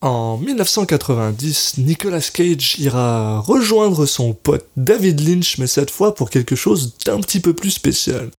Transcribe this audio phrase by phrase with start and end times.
[0.00, 6.54] En 1990, Nicolas Cage ira rejoindre son pote David Lynch, mais cette fois pour quelque
[6.54, 8.30] chose d'un petit peu plus spécial.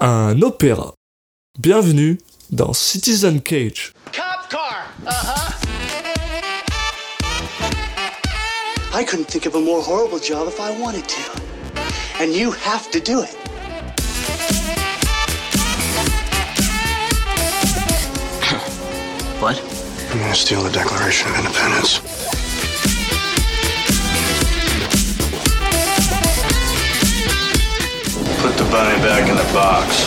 [0.00, 0.94] Un opéra.
[1.58, 2.16] Bienvenue
[2.50, 3.92] dans Citizen Cage.
[4.06, 4.86] Cop car.
[5.06, 5.52] Uh-huh.
[8.94, 12.22] I couldn't think of a more horrible job if I wanted to.
[12.22, 13.36] And you have to do it.
[19.42, 19.71] What?
[20.12, 22.00] I'm gonna steal the Declaration of Independence.
[28.42, 30.06] Put the bunny back in the box.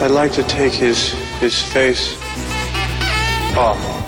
[0.00, 2.16] I'd like to take his his face
[3.56, 3.99] off.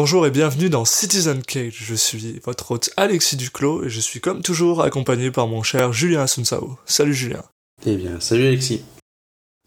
[0.00, 1.74] Bonjour et bienvenue dans Citizen Cage.
[1.80, 5.92] Je suis votre hôte Alexis Duclos et je suis comme toujours accompagné par mon cher
[5.92, 6.78] Julien Asunsao.
[6.86, 7.42] Salut Julien.
[7.84, 8.84] Eh bien, salut Alexis.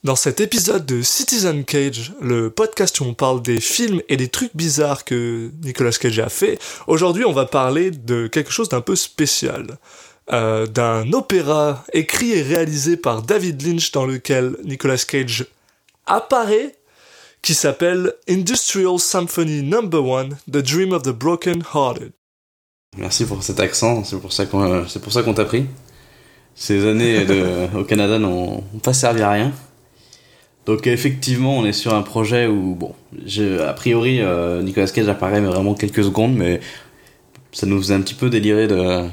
[0.05, 4.29] Dans cet épisode de Citizen Cage, le podcast où on parle des films et des
[4.29, 8.79] trucs bizarres que Nicolas Cage a fait, aujourd'hui on va parler de quelque chose d'un
[8.79, 9.79] peu spécial.
[10.31, 15.47] Euh, d'un opéra écrit et réalisé par David Lynch dans lequel Nicolas Cage
[16.05, 16.77] apparaît
[17.41, 19.81] qui s'appelle Industrial Symphony No.
[19.81, 22.11] 1, The Dream of the Broken Hearted.
[22.97, 25.65] Merci pour cet accent, c'est pour ça qu'on c'est t'a pris.
[26.55, 27.25] Ces années
[27.75, 29.53] au Canada n'ont pas servi à rien.
[30.65, 32.93] Donc effectivement, on est sur un projet où bon,
[33.65, 36.59] a priori euh, Nicolas Cage apparaît mais vraiment quelques secondes, mais
[37.51, 39.07] ça nous faisait un petit peu délirer de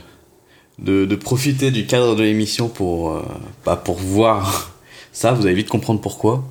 [0.78, 3.22] de, de profiter du cadre de l'émission pour euh,
[3.64, 4.72] bah, pour voir
[5.12, 5.32] ça.
[5.32, 6.44] Vous allez vite comprendre pourquoi.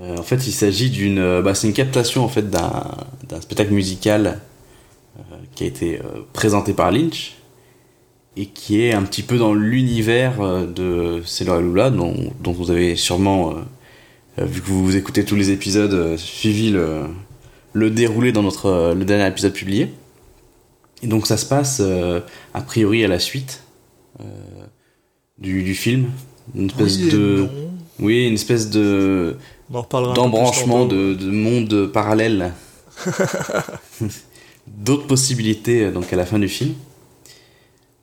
[0.00, 2.84] Euh, en fait, il s'agit d'une, euh, bah, c'est une captation en fait d'un,
[3.28, 4.40] d'un spectacle musical
[5.18, 5.22] euh,
[5.54, 6.00] qui a été
[6.32, 7.36] présenté par Lynch
[8.36, 12.96] et qui est un petit peu dans l'univers de Sailor Lula, dont, dont vous avez
[12.96, 13.54] sûrement,
[14.38, 17.02] euh, vu que vous écoutez tous les épisodes, euh, suivi le,
[17.72, 19.90] le déroulé dans notre euh, le dernier épisode publié.
[21.02, 21.82] Et donc ça se passe
[22.54, 23.62] a priori à la suite
[25.36, 26.06] du, du film,
[26.54, 27.48] une espèce Oui et de,
[27.98, 29.36] oui, une espèce de
[29.74, 32.52] On en reparlera un peu d'embranchement de, de mondes parallèles.
[34.68, 36.74] D'autres possibilités euh, donc à la fin du film.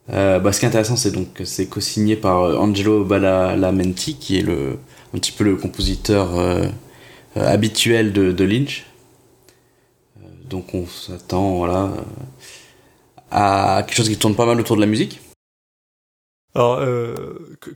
[0.10, 4.16] Euh, bah, ce qui est intéressant, c'est donc que c'est co-signé par euh, Angelo Badalamenti,
[4.16, 4.80] qui est le,
[5.14, 6.68] un petit peu le compositeur euh,
[7.36, 8.86] habituel de, de Lynch.
[10.18, 11.94] Euh, donc on s'attend voilà,
[13.32, 15.22] à quelque chose qui tourne pas mal autour de la musique.
[16.54, 16.86] Alors,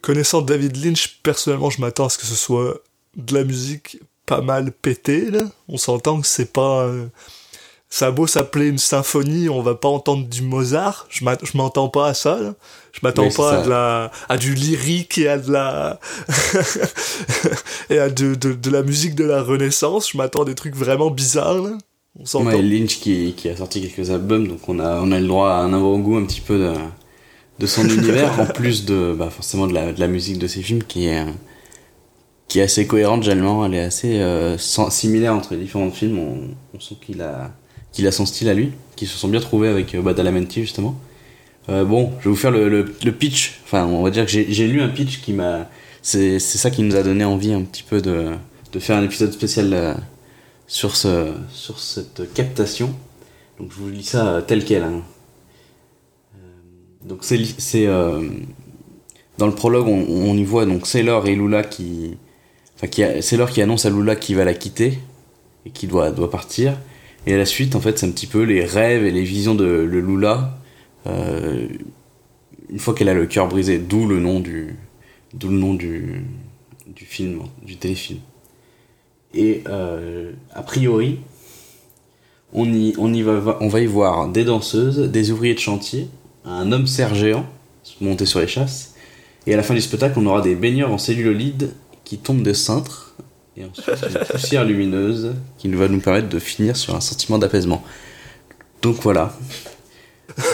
[0.01, 2.81] connaissant David Lynch, personnellement, je m'attends à ce que ce soit
[3.15, 5.43] de la musique pas mal pétée, là.
[5.67, 6.83] On s'entend que c'est pas...
[6.85, 7.05] euh,
[7.89, 11.07] ça a beau s'appeler une symphonie, on va pas entendre du Mozart.
[11.09, 11.23] Je
[11.55, 12.55] m'entends pas à ça, là.
[12.91, 15.99] Je m'attends Oui, pas à, de la, à du lyrique et à de la...
[17.89, 20.11] et à de, de, de la musique de la Renaissance.
[20.11, 21.77] Je m'attends à des trucs vraiment bizarres, là.
[22.19, 22.45] On s'entend.
[22.47, 25.49] Ouais, Lynch qui, qui a sorti quelques albums, donc on a, on a le droit
[25.51, 26.73] à un avant-goût un petit peu de,
[27.59, 30.61] de son univers, en plus de bah, forcément de la, de la musique de ses
[30.61, 31.31] films qui est, euh,
[32.47, 36.37] qui est assez cohérente généralement, elle est assez euh, similaire entre les différents films, on,
[36.75, 37.51] on sent qu'il a,
[37.91, 40.95] qu'il a son style à lui, qui se sont bien trouvés avec euh, Badalamenti justement.
[41.69, 44.31] Euh, bon, je vais vous faire le, le, le pitch, enfin on va dire que
[44.31, 45.69] j'ai lu un pitch qui m'a...
[46.01, 48.27] C'est ça qui nous a donné envie un petit peu de,
[48.71, 49.95] de faire un épisode spécial euh,
[50.67, 52.93] sur, ce, sur cette captation.
[53.59, 54.83] Donc je vous lis ça euh, tel quel.
[54.83, 55.01] hein.
[57.03, 57.87] Donc c'est
[59.37, 62.17] dans le prologue on, on y voit donc Sailor et Lula qui
[62.83, 64.99] a- Sailor qui annonce à Lula qu'il va la quitter
[65.65, 66.77] et qui doit doit partir.
[67.27, 69.55] Et à la suite en fait c'est un petit peu les rêves et les visions
[69.55, 70.57] de, de Lula
[71.07, 71.67] euh,
[72.69, 74.75] une fois qu'elle a le cœur brisé d'où le nom du
[75.33, 76.23] d'où le nom du
[76.87, 78.19] du film du téléfilm.
[79.33, 81.19] Et euh, a priori,
[82.53, 86.07] on y, on, y va, on va y voir des danseuses, des ouvriers de chantier,
[86.45, 87.45] un homme cerf géant
[87.99, 88.95] monté sur les chasses,
[89.45, 91.71] et à la fin du spectacle, on aura des baigneurs en cellulolide
[92.05, 93.13] qui tombent des cintres,
[93.57, 97.83] et ensuite une poussière lumineuse qui va nous permettre de finir sur un sentiment d'apaisement.
[98.81, 99.33] Donc voilà.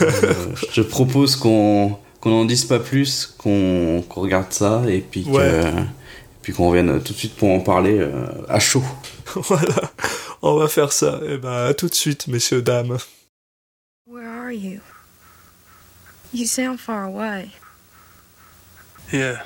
[0.01, 0.33] Euh,
[0.71, 5.29] je propose qu'on qu'on n'en dise pas plus, qu'on qu'on regarde ça, et puis que,
[5.29, 5.73] Ouais.
[6.41, 8.83] puis qu'on revienne tout de suite pour en parler euh, à chaud.
[9.35, 9.91] voilà,
[10.41, 11.19] on va faire ça.
[11.27, 12.97] Et ben, à tout de suite, messieurs, dames.
[14.07, 14.79] Where are you?
[16.33, 17.49] You sound far away.
[19.11, 19.43] Yeah.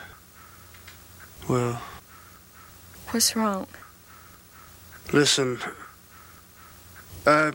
[1.48, 1.78] Well,
[3.16, 3.68] What's wrong?
[5.14, 5.58] listen.
[7.26, 7.54] I,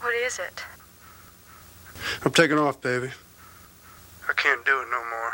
[0.00, 0.62] What is it?
[2.24, 3.10] I'm taking off, baby.
[4.28, 5.32] I can't do it no more.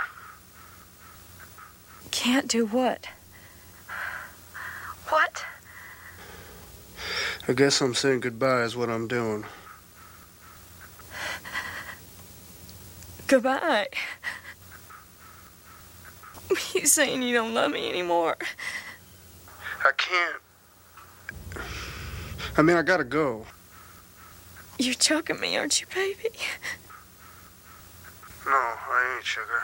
[2.11, 3.09] Can't do what?
[5.11, 5.45] What?
[7.47, 9.45] I guess I'm saying goodbye is what I'm doing.
[13.27, 13.89] Goodbye.
[16.73, 18.37] You saying you don't love me anymore?
[19.85, 20.37] I can't.
[22.57, 23.47] I mean, I gotta go.
[24.79, 26.31] You're choking me, aren't you, baby?
[28.45, 29.63] No, I ain't, sugar.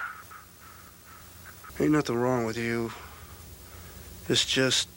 [1.80, 2.92] Ain't nothing wrong with you.
[4.28, 4.88] It's just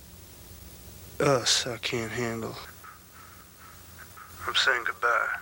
[1.20, 2.56] us I can't handle.
[4.48, 5.38] I'm saying goodbye.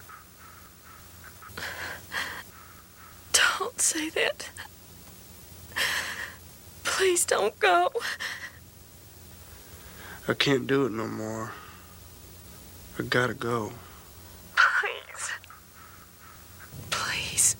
[3.33, 4.49] Don't say that.
[6.83, 7.91] Please don't go.
[10.29, 11.51] I can't do it no more.
[12.99, 13.71] I gotta go.
[14.57, 15.31] Please.
[16.89, 17.55] Please.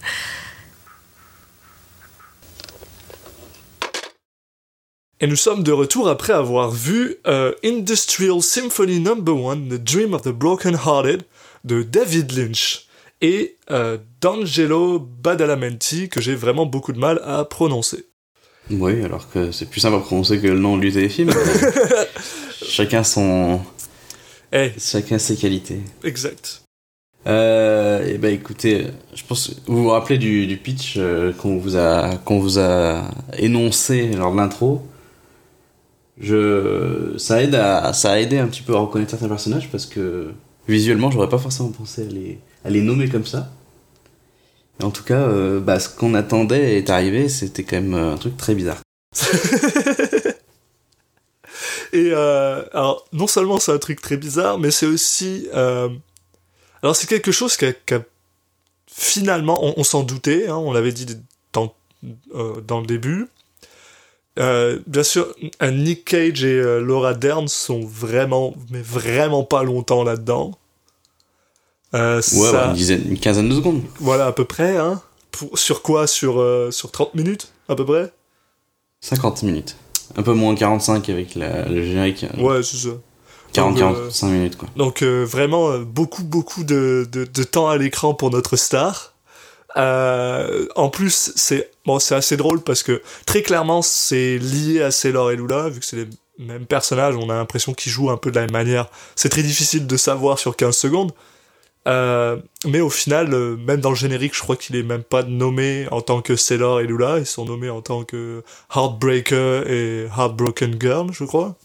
[5.21, 9.15] Et nous sommes de retour après avoir vu euh, Industrial Symphony No.
[9.15, 11.23] 1, The Dream of the Broken Hearted
[11.63, 12.87] de David Lynch
[13.21, 18.07] et euh, D'Angelo Badalamenti que j'ai vraiment beaucoup de mal à prononcer.
[18.69, 21.31] Oui, alors que c'est plus simple à prononcer que le nom du téléfilm.
[22.77, 23.59] chacun son,
[24.53, 25.79] Eh, chacun ses qualités.
[26.03, 26.62] exact.
[27.25, 31.57] Euh, et ben écoutez, je pense que vous vous rappelez du, du pitch euh, qu'on
[31.57, 34.85] vous a qu'on vous a énoncé lors de l'intro?
[36.19, 39.85] Je ça aide à ça a aidé un petit peu à reconnaître certains personnages parce
[39.85, 40.31] que
[40.68, 43.51] visuellement j'aurais pas forcément pensé à les à les nommer comme ça.
[44.79, 48.13] Mais en tout cas, euh, bah, ce qu'on attendait est arrivé, c'était quand même euh,
[48.13, 48.79] un truc très bizarre.
[51.94, 55.48] Et euh, alors, non seulement c'est un truc très bizarre, mais c'est aussi...
[55.54, 55.89] euh,
[56.84, 58.04] alors c'est quelque chose qui a, qui a-
[58.92, 61.06] finalement, on, on s'en doutait, hein, on l'avait dit
[61.54, 61.74] dans,
[62.36, 63.28] euh, dans le début.
[64.38, 70.51] Bien sûr, Nick Cage et Laura Dern sont vraiment, mais vraiment pas longtemps là-dedans.
[71.94, 73.81] Ouais, ça- une dizaine, une quinzaine de secondes.
[74.00, 75.01] Voilà, à peu près, hein.
[75.31, 76.06] Pour, sur quoi?
[76.06, 76.36] Sur,
[76.72, 78.12] sur 30 minutes, à peu près?
[79.01, 79.75] 50 minutes.
[80.15, 82.25] Un peu moins 45 avec la- le générique.
[82.38, 82.89] Ouais, c'est ça.
[83.54, 84.69] 40, Donc, euh, 45 minutes quoi.
[84.75, 89.13] Donc euh, vraiment euh, beaucoup beaucoup de, de, de temps à l'écran pour notre star.
[89.75, 95.31] En plus c'est bon c'est assez drôle parce que très clairement c'est lié à Sailor
[95.31, 96.07] et Lula vu que c'est les
[96.39, 98.88] mêmes personnages on a l'impression qu'ils jouent un peu de la même manière.
[99.15, 101.12] C'est très difficile de savoir sur 15 secondes.
[101.88, 105.24] Euh, mais au final, euh, même dans le générique, je crois qu'il est même pas
[105.24, 108.44] nommé en tant que Sailor et Lula, ils sont nommés en tant que
[108.75, 111.56] Heartbreaker et Heartbroken Girl, je crois.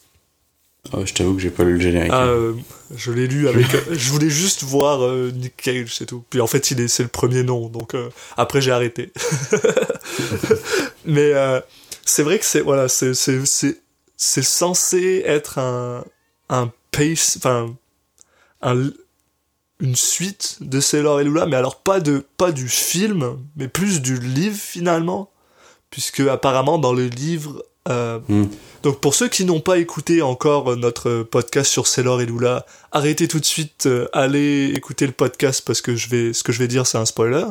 [0.92, 2.10] Oh, je t'avoue que j'ai pas lu le générique.
[2.12, 2.54] Ah, euh,
[2.94, 3.66] je l'ai lu avec.
[3.90, 6.24] je voulais juste voir Nick Cage, c'est tout.
[6.30, 7.94] Puis en fait, il est, c'est le premier nom, donc
[8.36, 9.12] après j'ai arrêté.
[11.04, 11.32] Mais
[12.04, 13.80] c'est vrai que c'est voilà, c'est c'est c'est
[14.16, 16.04] c'est censé être un
[16.48, 17.74] un pace, enfin
[18.60, 18.90] un
[19.82, 24.00] une suite de Sailor et Lula, mais alors pas de pas du film, mais plus
[24.00, 25.28] du livre finalement,
[25.90, 28.44] puisque apparemment dans le livre euh, Hmm.
[28.84, 32.64] donc pour ceux qui n'ont pas écouté encore euh, notre podcast sur Sailor et Lula,
[32.92, 36.52] arrêtez tout de suite, euh, allez écouter le podcast parce que je vais, ce que
[36.52, 37.44] je vais dire c'est un spoiler.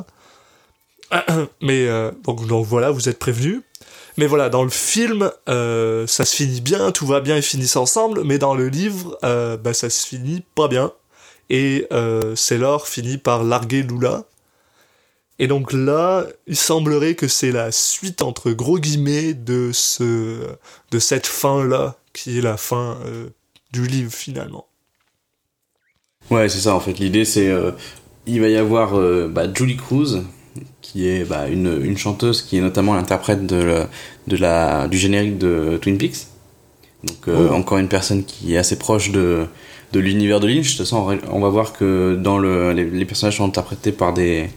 [1.62, 3.62] Mais euh, donc, donc voilà, vous êtes prévenus.
[4.16, 8.24] Mais voilà, dans le film, ça se finit bien, tout va bien, ils finissent ensemble.
[8.26, 10.92] Mais dans le livre, bah, ça se finit pas bien.
[11.52, 14.26] Et euh, Sailor finit par larguer Lula.
[15.40, 20.48] Et donc là, il semblerait que c'est la suite entre gros guillemets de ce
[20.92, 23.30] de cette fin là qui est la fin euh,
[23.74, 24.68] du livre finalement.
[26.30, 26.94] Ouais, c'est ça en fait.
[27.00, 27.50] L'idée c'est.
[27.50, 27.72] euh,
[28.28, 30.22] il va y avoir euh, bah, Julie Cruz,
[30.82, 33.90] qui est bah, une, une chanteuse qui est notamment l'interprète de, la-
[34.28, 36.28] de la, du générique de Twin Peaks.
[37.04, 37.54] Donc euh, Oh.
[37.54, 39.48] encore une personne qui est assez proche de,
[39.94, 40.66] de l'univers de Lynch.
[40.74, 44.14] De toute façon, on va- voir que dans le, les, les personnages sont interprétés par
[44.14, 44.50] des,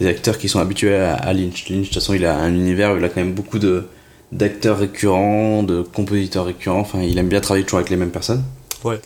[0.00, 1.68] des acteurs qui sont habitués à, à Lynch.
[1.68, 3.84] Lynch, de toute façon, il a un univers où il a quand même beaucoup de
[4.32, 6.80] d'acteurs récurrents, de compositeurs récurrents.
[6.80, 8.42] Enfin, il aime bien travailler toujours avec les mêmes personnes.
[8.82, 8.98] Ouais.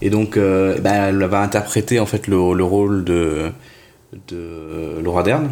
[0.00, 3.50] Et donc, euh, bah, elle va interpréter en fait le, le rôle de,
[4.28, 5.50] de Laura Dern.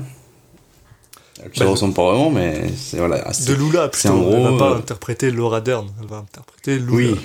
[1.44, 3.18] Elle se ressemble pas vraiment, mais c'est voilà.
[3.18, 4.14] De Lula, c'est plutôt.
[4.16, 6.90] en gros, elle va pas euh, interpréter Laura Dern, elle va interpréter Lula.
[6.92, 7.16] Oui.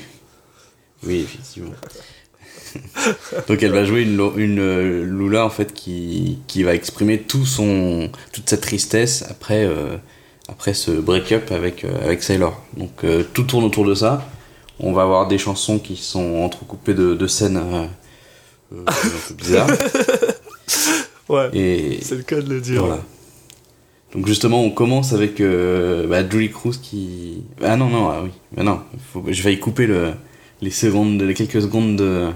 [1.08, 1.72] Oui, effectivement.
[3.48, 7.46] Donc elle va jouer une, une euh, Lula en fait qui, qui va exprimer tout
[7.46, 9.98] son toute sa tristesse après euh,
[10.48, 12.62] après ce break-up avec euh, avec Sailor.
[12.78, 14.28] Donc euh, tout tourne autour de ça.
[14.80, 17.90] On va avoir des chansons qui sont entrecoupées de, de scènes un
[18.70, 18.84] peu
[19.36, 19.70] bizarres.
[21.30, 21.50] Ouais,
[22.02, 22.82] c'est le cas de le dire.
[22.86, 23.02] voilà.
[24.14, 27.44] Donc justement, on commence avec euh, bah, Julie Cruz qui.
[27.62, 30.12] Ah non non ah oui, bah non, faut- je vais y couper le,
[30.62, 32.28] les secondes, les quelques secondes de,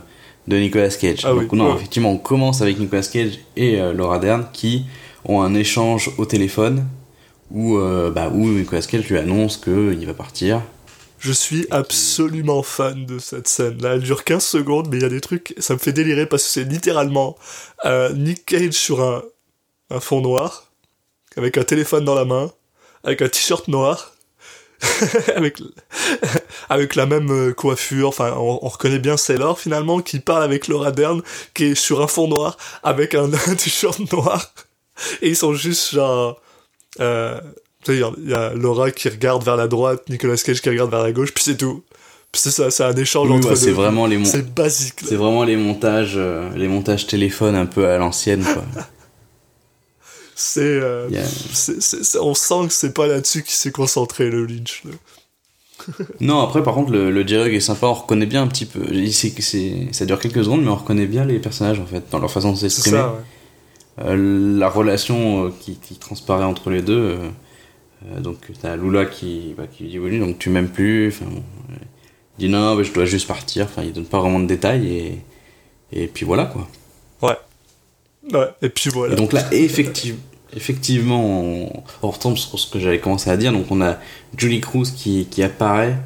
[0.47, 1.21] de Nicolas Cage.
[1.23, 1.75] Ah Donc oui, non, ouais.
[1.75, 4.85] effectivement, on commence avec Nicolas Cage et euh, Laura Dern qui
[5.25, 6.85] ont un échange au téléphone
[7.51, 10.61] où euh, bah où Nicolas Cage lui annonce que il va partir.
[11.19, 13.81] Je suis absolument fan de cette scène.
[13.81, 16.27] Là, elle dure 15 secondes, mais il y a des trucs, ça me fait délirer
[16.27, 17.35] parce que c'est littéralement
[17.85, 19.23] euh, Nick Cage sur un,
[19.89, 20.71] un fond noir,
[21.35, 22.51] avec un téléphone dans la main,
[23.03, 24.13] avec un t-shirt noir,
[25.35, 25.57] avec,
[26.69, 28.07] avec la même euh, coiffure.
[28.09, 31.21] Enfin, on, on reconnaît bien Sailor finalement, qui parle avec Laura Dern,
[31.53, 34.53] qui est sur un fond noir, avec un, un t-shirt noir.
[35.21, 36.41] Et ils sont juste genre.
[36.99, 37.39] Euh,
[37.87, 40.69] il y a- il y a Laura qui regarde vers la droite, Nicolas Cage qui
[40.69, 41.83] regarde vers la gauche, puis c'est tout.
[42.33, 43.59] Puis c'est ça, c'est un échange Oui, entre ouais, deux.
[43.61, 44.95] c'est vraiment les C'est basique.
[45.07, 48.63] C'est vraiment les montages, euh, les montages téléphone un peu à l'ancienne quoi.
[50.39, 51.09] C'est, euh,
[51.53, 54.83] c'est- on sent que c'est pas là-dessus qu'il s'est concentré le Lynch.
[54.85, 54.91] là.
[56.19, 58.81] Non, après, par contre, le, le dialogue est sympa, on reconnaît bien un petit peu.
[58.91, 62.03] Il- c'est- c'est- ça dure quelques secondes, mais on reconnaît bien les personnages, en fait,
[62.11, 62.97] dans leur façon de C'est s'exprimer.
[62.99, 64.05] ouais.
[64.05, 67.17] Euh, la relation euh, qui, qui transparaît entre les deux.
[68.11, 71.07] euh, donc, t'as Lula qui, bah, qui lui dit Oui, donc tu m'aimes plus.
[71.07, 71.43] Enfin, bon,
[72.37, 73.65] il dit Non, bah, je dois juste partir.
[73.65, 75.21] Enfin, il donne pas vraiment de détails, et,
[76.03, 76.67] et puis voilà, quoi.
[77.23, 77.35] Ouais.
[78.61, 79.13] Et puis voilà.
[79.13, 80.17] Et donc là, effective-
[80.55, 83.51] effectivement, on, on retombe sur ce que j'avais commencé à dire.
[83.51, 83.97] Donc on a
[84.37, 85.97] Julie Cruz qui, qui apparaît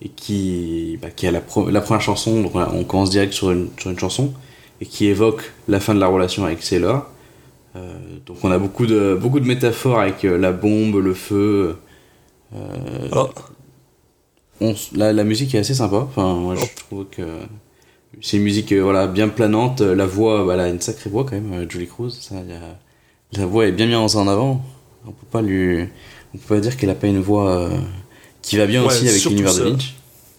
[0.00, 2.42] et qui, bah, qui a la, pro- la première chanson.
[2.42, 4.32] Donc on, commence direct sur une, sur une chanson
[4.80, 7.06] et qui évoque la fin de la relation avec Sailor.
[7.76, 7.94] Euh,
[8.26, 11.76] donc on a beaucoup de, beaucoup de métaphores avec euh, la bombe, le feu.
[12.54, 13.28] Euh, Oh.
[14.60, 15.96] on la, la musique est assez sympa.
[15.96, 16.68] Enfin, moi je Oh.
[16.88, 17.22] trouve que
[18.20, 19.80] c'est une musique voilà bien planante.
[19.80, 22.10] La voix, bah, elle a une sacrée voix quand même, Julie Cruz.
[22.20, 22.78] Ça, y a-
[23.32, 24.64] la voix est bien mise en avant.
[25.06, 25.82] On peut pas lui,
[26.34, 27.78] on peut pas dire qu'elle a pas une voix euh,
[28.42, 29.64] qui va bien Ouais, aussi avec l'univers de.
[29.64, 29.94] Lynch.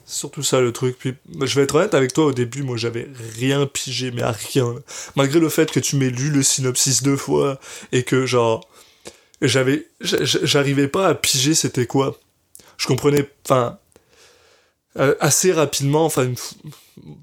[0.06, 0.98] Surtout ça le truc.
[1.00, 3.08] Puis, bah, je vais être honnête avec toi, au début, moi j'avais
[3.40, 4.76] rien pigé, mais à rien.
[5.16, 7.60] Malgré le fait que tu m'aies lu le synopsis deux fois
[7.92, 8.68] et que genre.
[9.42, 9.88] J'avais.
[10.02, 12.18] j'a- j'a- J'arrivais pas à piger c'était quoi.
[12.78, 13.28] Je comprenais.
[13.46, 13.78] Enfin.
[15.00, 16.32] euh, assez rapidement, enfin.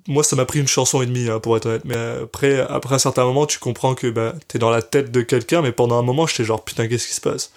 [0.09, 1.85] Moi ça m'a pris une chanson et demie, hein, pour être honnête.
[1.85, 5.23] Mais après, après un certain moment, tu comprends que bah, t'es dans la tête de
[5.23, 7.53] quelqu'un, mais pendant un moment, j'étais genre putain, qu'est-ce qui se passe?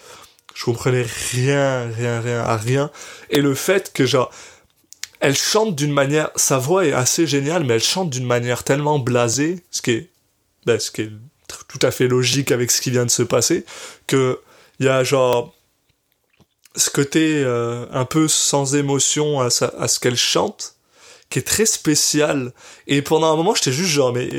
[0.56, 2.92] Je comprenais rien, rien, rien, à rien.
[3.32, 4.32] Et le fait que genre
[5.20, 9.00] elle chante d'une manière, sa voix est assez géniale, mais elle chante d'une manière tellement
[9.00, 10.10] blasée, ce qui est,
[10.66, 11.12] ben, ce qui est
[11.68, 13.66] tout à fait logique avec ce qui vient de se passer,
[14.08, 14.40] que
[14.80, 15.54] il y a genre
[16.76, 20.76] ce côté euh, un peu sans émotion à, sa- à ce qu'elle chante,
[21.30, 22.54] qui est très spécial.
[22.88, 24.30] Et pendant un moment, j'étais juste genre, mais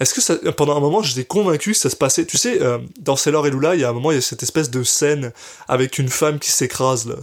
[0.00, 2.24] est-ce que ça, pendant un moment, j'étais convaincu que ça se passait.
[2.26, 4.20] Tu sais, euh, dans Sailor et Lula, il y a un moment, il y a
[4.20, 5.32] cette espèce de scène
[5.66, 7.16] avec une femme qui s'écrase là,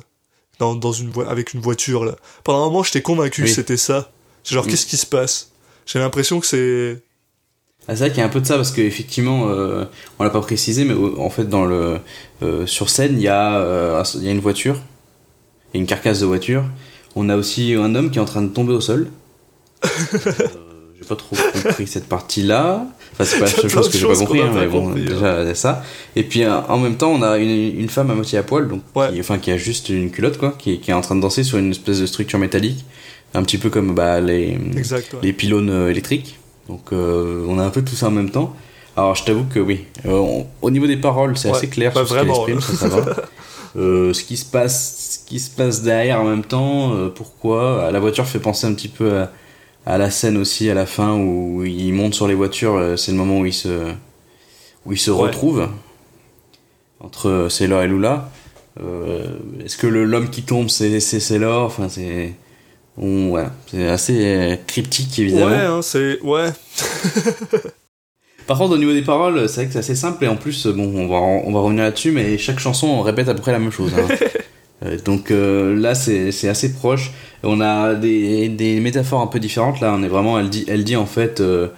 [0.60, 2.16] dans, dans une vo- avec une voiture là.
[2.44, 3.48] Pendant un moment, j'étais convaincu Oui.
[3.50, 4.12] que c'était ça.
[4.44, 4.70] C'est genre, Mm.
[4.70, 5.52] qu'est-ce qui se passe?
[5.86, 7.02] J'ai l'impression que c'est.
[7.88, 9.86] Ah, c'est vrai qu'il y a un peu de ça parce qu'effectivement, euh,
[10.18, 12.00] on l'a pas précisé, mais en fait, dans le
[12.42, 14.76] euh, sur scène, il y a euh, il y a une voiture,
[15.74, 16.64] il y a une carcasse de voiture.
[17.16, 19.08] On a aussi un homme qui est en train de tomber au sol.
[19.86, 22.86] Euh, j'ai pas trop compris cette partie-là.
[23.14, 25.06] Enfin, c'est pas la seule chose que j'ai pas compris, hein, mais bon, compris, hein.
[25.44, 25.84] déjà ça.
[26.16, 28.68] Et puis euh, en même temps, on a une, une femme à moitié à poil,
[28.70, 29.12] donc Ouais.
[29.14, 31.44] qui, enfin qui a juste une culotte quoi, qui, qui est en train de danser
[31.44, 32.86] sur une espèce de structure métallique,
[33.34, 35.14] un petit peu comme bah, les Exact.
[35.14, 35.20] ouais.
[35.24, 36.38] les pylônes euh, électriques.
[36.70, 38.56] Donc euh, on a un peu tout ça en même temps.
[38.98, 41.92] Alors je t'avoue que oui, euh, on- au niveau des paroles, c'est Ouais, assez clair
[41.94, 43.16] bah, sur ce qu'elle vraiment, exprime, ça, ça va.
[43.77, 47.89] Euh, ce qui se passe, ce qui se passe derrière en même temps, euh, pourquoi
[47.91, 49.32] La voiture fait penser un petit peu à,
[49.86, 52.75] à la scène aussi à la fin où il monte sur les voitures.
[52.75, 53.91] euh, C'est le moment où il se
[54.86, 55.24] où il se Ouais.
[55.24, 55.67] retrouve
[57.00, 58.29] entre Sailor et Lula.
[58.82, 61.63] Euh, Est-ce que l'homme qui tombe c'est Sailor?
[61.65, 62.34] Enfin c'est
[62.98, 65.48] on, voilà, c'est assez euh, cryptique évidemment.
[65.48, 66.22] Ouais, hein, c'est.
[66.22, 66.50] Ouais.
[68.48, 70.68] Par contre, au niveau des paroles, c'est vrai que c'est assez simple et en plus,
[70.68, 73.52] bon, on va, on va revenir là-dessus, mais chaque chanson, on répète à peu près
[73.52, 73.92] la même chose.
[73.98, 74.08] hein.
[74.84, 77.12] Euh, donc euh, là, c'est assez proche.
[77.44, 79.80] On a des, des métaphores un peu différentes.
[79.80, 81.70] Là, on est vraiment, elle dit, elle dit en fait, euh,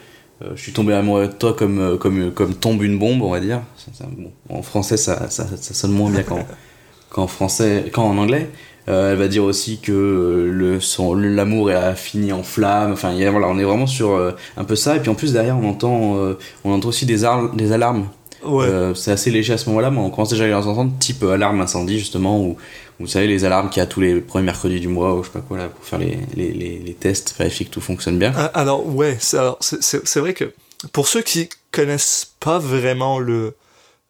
[0.42, 3.30] euh, je suis tombé amoureux de toi comme, euh, comme, comme tombe une bombe, on
[3.30, 3.62] va dire.
[3.78, 6.40] Ça- ça- bon, en français, ça, ça, ça sonne moins bien qu'en
[7.12, 8.50] qu'en français, qu'en anglais.
[8.90, 12.94] Euh, elle va dire aussi que euh, le son, l'amour a fini en flamme.
[12.94, 14.96] Enfin, il y a- voilà, on est vraiment sur euh, un peu ça.
[14.96, 18.08] Et puis en plus derrière, on entend, euh, on entend aussi des, ar- des alarmes.
[18.46, 18.68] Ouais.
[18.96, 21.60] C'est assez léger à ce moment-là, mais on commence déjà à les entendre, type alarme
[21.60, 22.56] incendie justement, ou
[23.00, 25.28] vous savez les alarmes qu'il y a tous les premiers mercredis du mois, ou je
[25.28, 28.18] sais pas quoi là, pour faire les, les, les, les tests, vérifier que tout fonctionne
[28.20, 28.32] bien.
[28.38, 30.54] Ah, Alors ouais, c'est alors, c'est- c'est c'est vrai que
[30.94, 33.56] pour ceux qui connaissent pas vraiment le,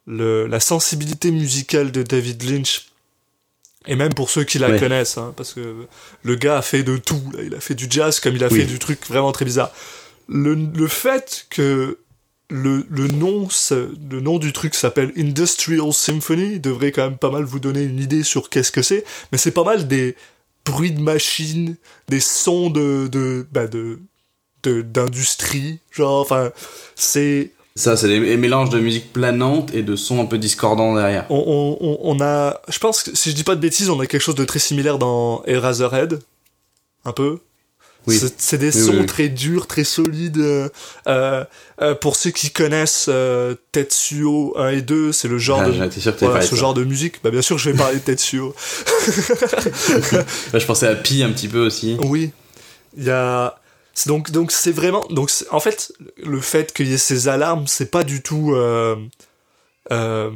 [0.06, 2.87] le la sensibilité musicale de David Lynch,
[3.88, 4.80] et même pour ceux qui la Ouais.
[4.80, 5.76] connaissent, hein, parce que
[6.24, 7.22] le gars a fait de tout.
[7.36, 7.44] là.
[7.44, 8.60] Il a fait du jazz comme il a Oui.
[8.60, 9.72] fait du truc vraiment très bizarre.
[10.30, 11.98] Le, le fait que
[12.50, 13.48] le, le nom
[14.10, 18.00] le nom du truc s'appelle Industrial Symphony devrait quand même pas mal vous donner une
[18.00, 19.04] idée sur qu'est-ce que c'est.
[19.32, 20.16] Mais c'est pas mal des
[20.66, 21.76] bruits de machines,
[22.10, 24.00] des sons de de bah de-
[24.82, 26.52] d'industrie, genre enfin
[26.96, 31.26] c'est Ça, c'est des mélanges de musique planante et de sons un peu discordants derrière.
[31.30, 34.08] on, on, on- a je pense que si je dis pas de bêtises, on a
[34.08, 36.20] quelque chose de très similaire dans Eraserhead
[37.06, 37.38] un peu.
[38.08, 38.18] Oui.
[38.38, 40.38] C'est- des Oui, sons oui, très durs, très solides.
[40.38, 40.70] euh,
[41.08, 41.44] euh,
[41.82, 45.74] euh, pour ceux qui connaissent euh, Tetsuo 1 et 2, c'est le genre Ah, de
[46.00, 46.56] sûr que voilà, ce ça.
[46.56, 47.16] genre de musique.
[47.24, 48.56] Bah bien sûr, je vais parler de Tetsuo.
[50.52, 51.98] Bah, je pensais à Pi un petit peu aussi.
[52.02, 52.32] Oui,
[52.98, 53.56] il y a
[54.06, 55.92] donc donc c'est vraiment donc en fait
[56.24, 58.96] le fait qu'il y ait ces alarmes c'est pas du tout euh,
[59.92, 60.30] euh,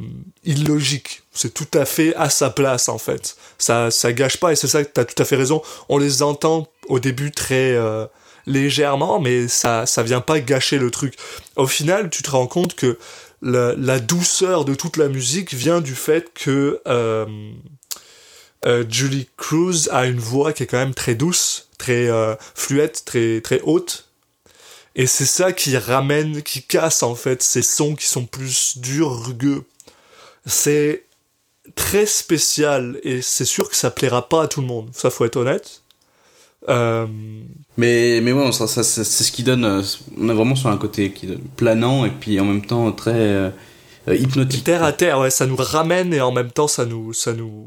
[0.44, 1.22] illogique.
[1.32, 3.36] C'est tout à fait à sa place en fait.
[3.58, 5.62] Ça ça gâche pas et c'est ça que t'as tout à fait raison.
[5.88, 8.06] On les entend au début très euh,
[8.46, 11.14] légèrement mais ça ça vient pas gâcher le truc.
[11.56, 12.98] Au final tu te rends compte que
[13.42, 16.80] la, la douceur de toute la musique vient du fait que
[18.88, 23.40] Julie Cruz a une voix qui est quand même très douce, très euh, fluette, très
[23.40, 24.08] très haute.
[24.94, 29.24] Et c'est ça qui ramène, qui casse en fait ces sons qui sont plus durs,
[29.26, 29.64] rugueux.
[30.46, 31.04] C'est
[31.74, 34.90] très spécial et c'est sûr que ça plaira pas à tout le monde.
[34.92, 35.82] Ça faut être honnête.
[36.68, 37.06] Euh,
[37.76, 39.64] Mais, mais ouais, ça, ça, c'est c'est ce qui donne.
[39.64, 39.82] euh,
[40.18, 43.12] On est vraiment sur un côté qui donne planant et puis en même temps très
[43.14, 43.50] euh,
[44.08, 44.64] hypnotique.
[44.64, 47.66] terre à terre, ouais, ça nous ramène et en même temps ça nous, ça nous,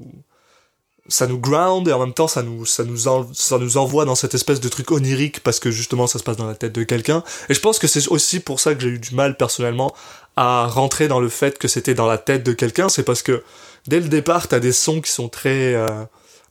[1.07, 4.05] ça nous ground et en même temps ça nous, ça nous, en- ça nous envoie
[4.05, 6.73] dans cette espèce de truc onirique parce que justement ça se passe dans la tête
[6.73, 7.23] de quelqu'un.
[7.49, 9.93] Et je pense que c'est aussi pour ça que j'ai eu du mal personnellement
[10.35, 12.89] à rentrer dans le fait que c'était dans la tête de quelqu'un.
[12.89, 13.43] C'est parce que
[13.87, 16.03] dès le départ t'as des sons qui sont très, euh,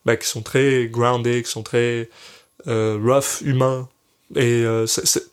[0.04, 2.08] bah, qui sont très grounded, qui sont très
[2.68, 3.88] euh, rough, humains.
[4.36, 5.26] Et euh, c'est- c'est-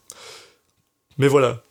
[1.17, 1.62] mais voilà,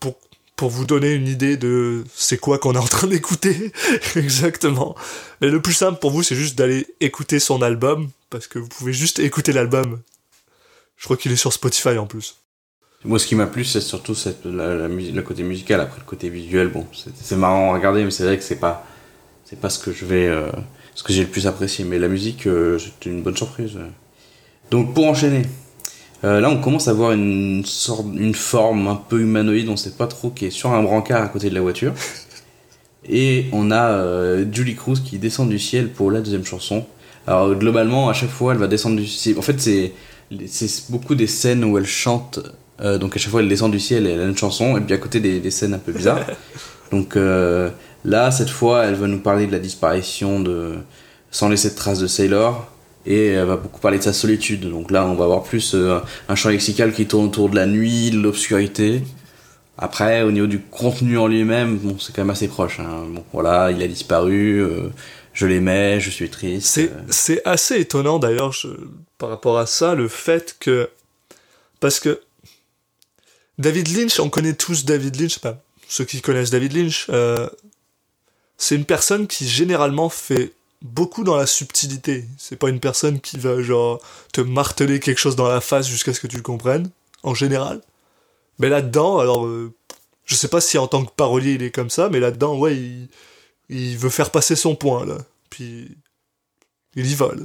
[0.00, 0.16] pour
[0.56, 3.72] pour vous donner une idée de c'est quoi qu'on est en train d'écouter
[4.16, 4.94] exactement.
[5.40, 8.68] Mais le plus simple pour vous, c'est juste d'aller écouter son album, parce que vous
[8.68, 10.00] pouvez juste écouter l'album.
[10.96, 12.36] Je crois qu'il est sur Spotify en plus.
[13.04, 14.14] Moi, ce qui m'a plu, c'est surtout
[14.44, 15.80] le côté musical.
[15.80, 18.56] Après, le côté visuel, bon, c'est c'est marrant à regarder, mais c'est vrai que c'est
[18.56, 18.86] pas,
[19.44, 20.50] c'est pas ce que je vais, euh,
[20.94, 21.84] ce que j'ai le plus apprécié.
[21.84, 23.78] Mais la musique, euh, c'était une bonne surprise.
[24.70, 25.42] Donc, pour enchaîner,
[26.24, 29.92] euh, là, on commence à voir une sorte, une forme un peu humanoïde, on sait
[29.92, 31.92] pas trop, qui est sur un brancard à côté de la voiture.
[33.06, 36.86] Et on a euh, Julie Cruz qui descend du ciel pour la deuxième chanson.
[37.26, 39.38] Alors, globalement, à chaque fois, elle va descendre du ciel.
[39.38, 39.92] En fait, c'est
[40.46, 42.40] c'est beaucoup des scènes où elle chante.
[42.80, 44.80] euh, donc à chaque fois elle descend du ciel et elle a une chanson et
[44.80, 46.24] puis à côté des, des scènes un peu bizarres.
[46.90, 47.16] donc
[48.04, 50.76] là cette fois elle va nous parler de la disparition de
[51.30, 52.66] sans laisser de traces de Sailor
[53.06, 54.68] et elle va beaucoup parler de sa solitude.
[54.68, 57.66] Donc là on va avoir plus euh, un champ lexical qui tourne autour de la
[57.66, 59.02] nuit, de l'obscurité.
[59.76, 62.80] Après au niveau du contenu en lui-même, bon c'est quand même assez proche.
[62.80, 63.04] hein.
[63.08, 64.60] Bon voilà il a disparu.
[64.60, 64.90] euh,
[65.34, 66.80] je l'aimais, je suis triste.
[67.10, 68.54] C'est, assez étonnant d'ailleurs
[69.18, 70.88] par rapport à ça, le fait que.
[71.80, 72.20] Parce que.
[73.58, 75.56] David Lynch, on connaît tous David Lynch, enfin,
[75.88, 77.48] ceux qui connaissent David Lynch, euh,
[78.56, 80.52] c'est une personne qui généralement fait
[80.84, 82.26] beaucoup dans la subtilité.
[82.38, 84.00] C'est pas une personne qui va genre
[84.32, 86.90] te marteler quelque chose dans la face jusqu'à ce que tu le comprennes,
[87.24, 87.80] en général.
[88.60, 89.72] Mais là-dedans, alors, euh,
[90.26, 92.76] je sais pas si en tant que parolier il est comme ça, mais là-dedans, ouais,
[92.76, 93.08] il,
[93.68, 95.18] il veut faire passer son point, là.
[95.50, 95.90] Puis,
[96.94, 97.42] il y va, là.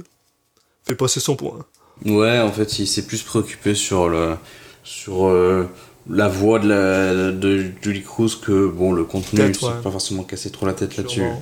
[0.84, 1.64] Fait passer son point.
[2.04, 4.36] Ouais, en fait, il s'est plus préoccupé sur le
[4.82, 5.68] sur euh,
[6.08, 9.82] la voix de la de Julie Cruz que bon le contenu, s'est ouais.
[9.82, 11.20] pas forcément cassé trop la tête là-dessus.
[11.20, 11.34] Ouais.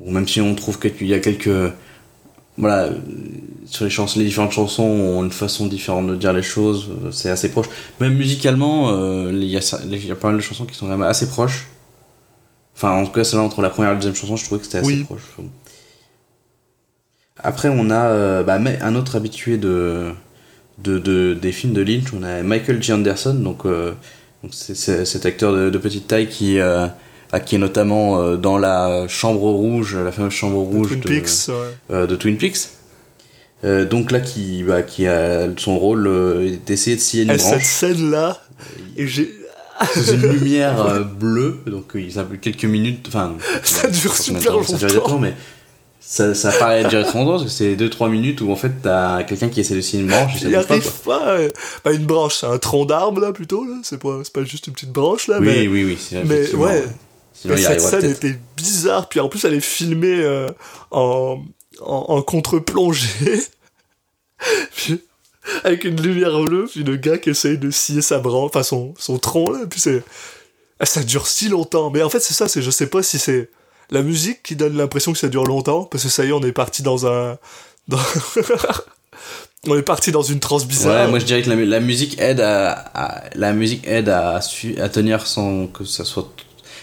[0.00, 1.50] Ou même si on trouve qu'il y a quelques
[2.58, 2.90] voilà
[3.66, 7.30] sur les chansons, les différentes chansons ont une façon différente de dire les choses, c'est
[7.30, 7.66] assez proche.
[8.00, 11.28] Même musicalement, euh, il y a pas mal de chansons qui sont quand même assez
[11.28, 11.66] proches.
[12.76, 14.66] Enfin, en tout cas, celle-là entre la première et la deuxième chanson, je trouvais que
[14.66, 15.04] c'était assez Oui.
[15.04, 15.22] proche.
[17.38, 20.12] Après, on a euh, bah, un autre habitué de,
[20.78, 22.92] de, de- des films de Lynch, on a Michael G.
[22.92, 23.92] Anderson, donc, euh,
[24.42, 26.58] Donc c'est- c'est cet acteur de, de petite taille qui,
[27.40, 31.48] qui est notamment euh, dans la chambre rouge, la fameuse chambre rouge Twin de, Peaks,
[31.48, 31.54] ouais.
[31.90, 32.68] euh, de Twin Peaks.
[33.64, 37.38] Euh, donc là, qui, bah, qui a son rôle euh, d'essayer de scier une Et
[37.38, 38.42] cette branche scène-là,
[38.96, 39.32] et j'ai.
[39.94, 41.60] sous une lumière euh, bleue.
[41.66, 43.04] Donc euh, ça quelques minutes.
[43.08, 45.18] Enfin, Ça dure pas super combien de temps ça dure longtemps.
[45.20, 45.34] mais
[46.00, 49.22] ça, ça paraît durer trop longtemps parce que c'est 2-3 minutes où en fait t'as
[49.22, 51.28] quelqu'un qui essaie de scier une branche pas, arrive pas.
[51.28, 51.48] euh,
[51.84, 53.76] Bah, une branche, c'est un tronc d'arbre là plutôt, là.
[53.84, 55.68] C'est pas, pas juste une petite branche là, Oui, mais.
[55.68, 55.98] oui, oui.
[55.98, 56.82] c'est mais ouais.
[57.34, 60.48] Sinon, il cette scène était bizarre, puis en plus elle est filmée euh,
[60.90, 61.42] en,
[61.80, 63.42] en, en contre-plongée,
[65.64, 68.94] avec une lumière bleue, puis le gars qui essaye de scier sa branche, enfin son,
[68.98, 70.02] son tronc là, puis c'est...
[70.78, 73.18] Ah, Ça dure si longtemps, mais en fait c'est ça, c'est je sais pas si
[73.18, 73.50] c'est
[73.90, 76.42] la musique qui donne l'impression que ça dure longtemps, parce que ça y est, on
[76.42, 77.38] est parti dans un...
[77.88, 77.98] dans-
[79.68, 81.04] on est parti dans une transe bizarre.
[81.04, 84.08] Ouais, moi je dirais que la, mu- la musique aide à, à- la musique aide
[84.08, 84.40] à
[84.92, 86.28] tenir sans que ça soit.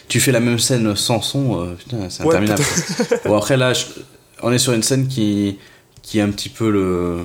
[0.09, 2.63] Tu fais la même scène sans son, euh, putain, c'est Ouais, interminable.
[3.25, 3.85] bon après là, je-
[4.43, 5.57] on est sur une scène qui
[6.01, 7.19] qui est un petit peu le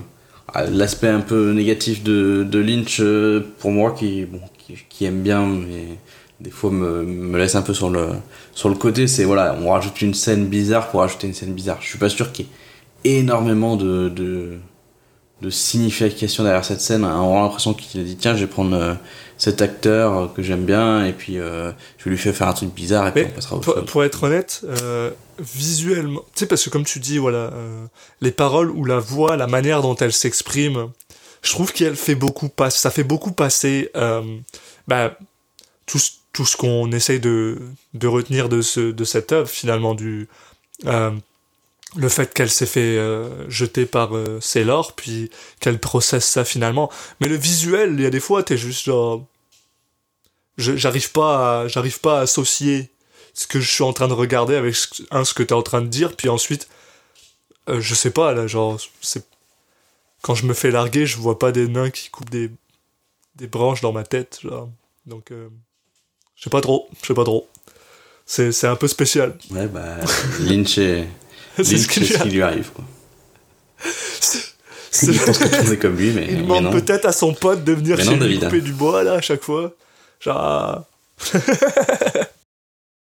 [0.53, 5.05] ah, l'aspect un peu négatif de, de Lynch euh, pour moi qui bon qui, qui
[5.07, 5.99] aime bien mais
[6.41, 8.09] des fois me, me laisse un peu sur le
[8.53, 11.79] sur le côté c'est voilà on rajoute une scène bizarre pour rajouter une scène bizarre
[11.81, 14.59] je suis pas sûr qu'il y ait énormément de, de
[15.43, 17.05] de signification derrière cette scène.
[17.05, 18.95] On a l'impression qu'il a dit tiens, je vais prendre euh,
[19.37, 23.09] cet acteur que j'aime bien et puis euh, je lui faire faire un truc bizarre
[23.09, 23.85] et puis Mais on passera au pour, chose.
[23.87, 27.87] pour être honnête, euh, visuellement, tu sais, parce que comme tu dis, voilà, euh,
[28.21, 30.89] les paroles ou la voix, la manière dont elle s'exprime,
[31.43, 33.91] je trouve qu'elle fait beaucoup passer, ça fait beaucoup passer,
[34.89, 35.19] bah,
[35.87, 37.59] tout, ce- tout ce qu'on essaye de,
[37.93, 40.29] de retenir de, ce, de cette œuvre, finalement, du,
[41.97, 45.31] le fait qu'elle s'est fait euh, jeter par euh, Sailor, puis
[45.61, 46.91] qu'elle processe ça finalement.
[47.21, 49.25] Mais le visuel, il y a des fois, t'es juste genre,
[50.59, 52.91] j'arrive pas à, j'arrive pas à associer
[53.33, 55.63] ce que je suis en train de regarder avec ce, un ce que t'es en
[55.63, 56.69] train de dire puis ensuite
[57.69, 59.27] euh, je sais pas là genre c'est
[60.23, 62.51] quand je me fais larguer je vois pas des nains qui coupent des
[63.35, 64.71] des branches dans ma tête genre.
[65.07, 65.49] Donc euh,
[66.37, 67.49] je sais pas trop je sais pas trop.
[68.27, 69.37] C'est c'est un peu spécial.
[69.51, 69.99] Ouais, bah,
[70.41, 71.07] Lynch, est,
[71.63, 72.71] c'est ce qui c'est lui ce qui lui arrive.
[72.73, 72.85] Quoi.
[74.93, 77.73] Je pense que tout est comme lui, mais, il demande peut-être à son pote de
[77.73, 79.75] venir Mais chez non, lui couper du bois là à chaque fois
[80.21, 80.85] genre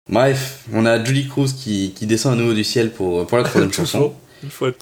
[0.08, 3.44] Bref, on a Julie Cruz qui, qui descend à nouveau du ciel pour, pour la
[3.44, 4.14] troisième chanson.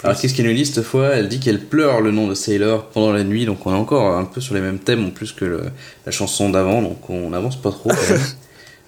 [0.03, 1.09] Alors qu'est-ce qu'elle nous dit cette fois?
[1.09, 4.15] Elle dit qu'elle pleure le nom de Sailor pendant la nuit, donc on est encore
[4.17, 5.65] un peu sur les mêmes thèmes en plus que le-
[6.05, 7.91] la chanson d'avant, donc on n'avance pas trop.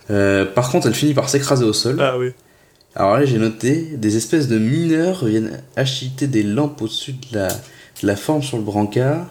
[0.10, 1.98] Euh, par contre, elle finit par s'écraser au sol.
[2.02, 2.32] ah oui
[2.96, 7.48] Alors là, j'ai noté des espèces de mineurs viennent acheter des lampes au-dessus de la,
[7.48, 9.28] de la forme sur le brancard,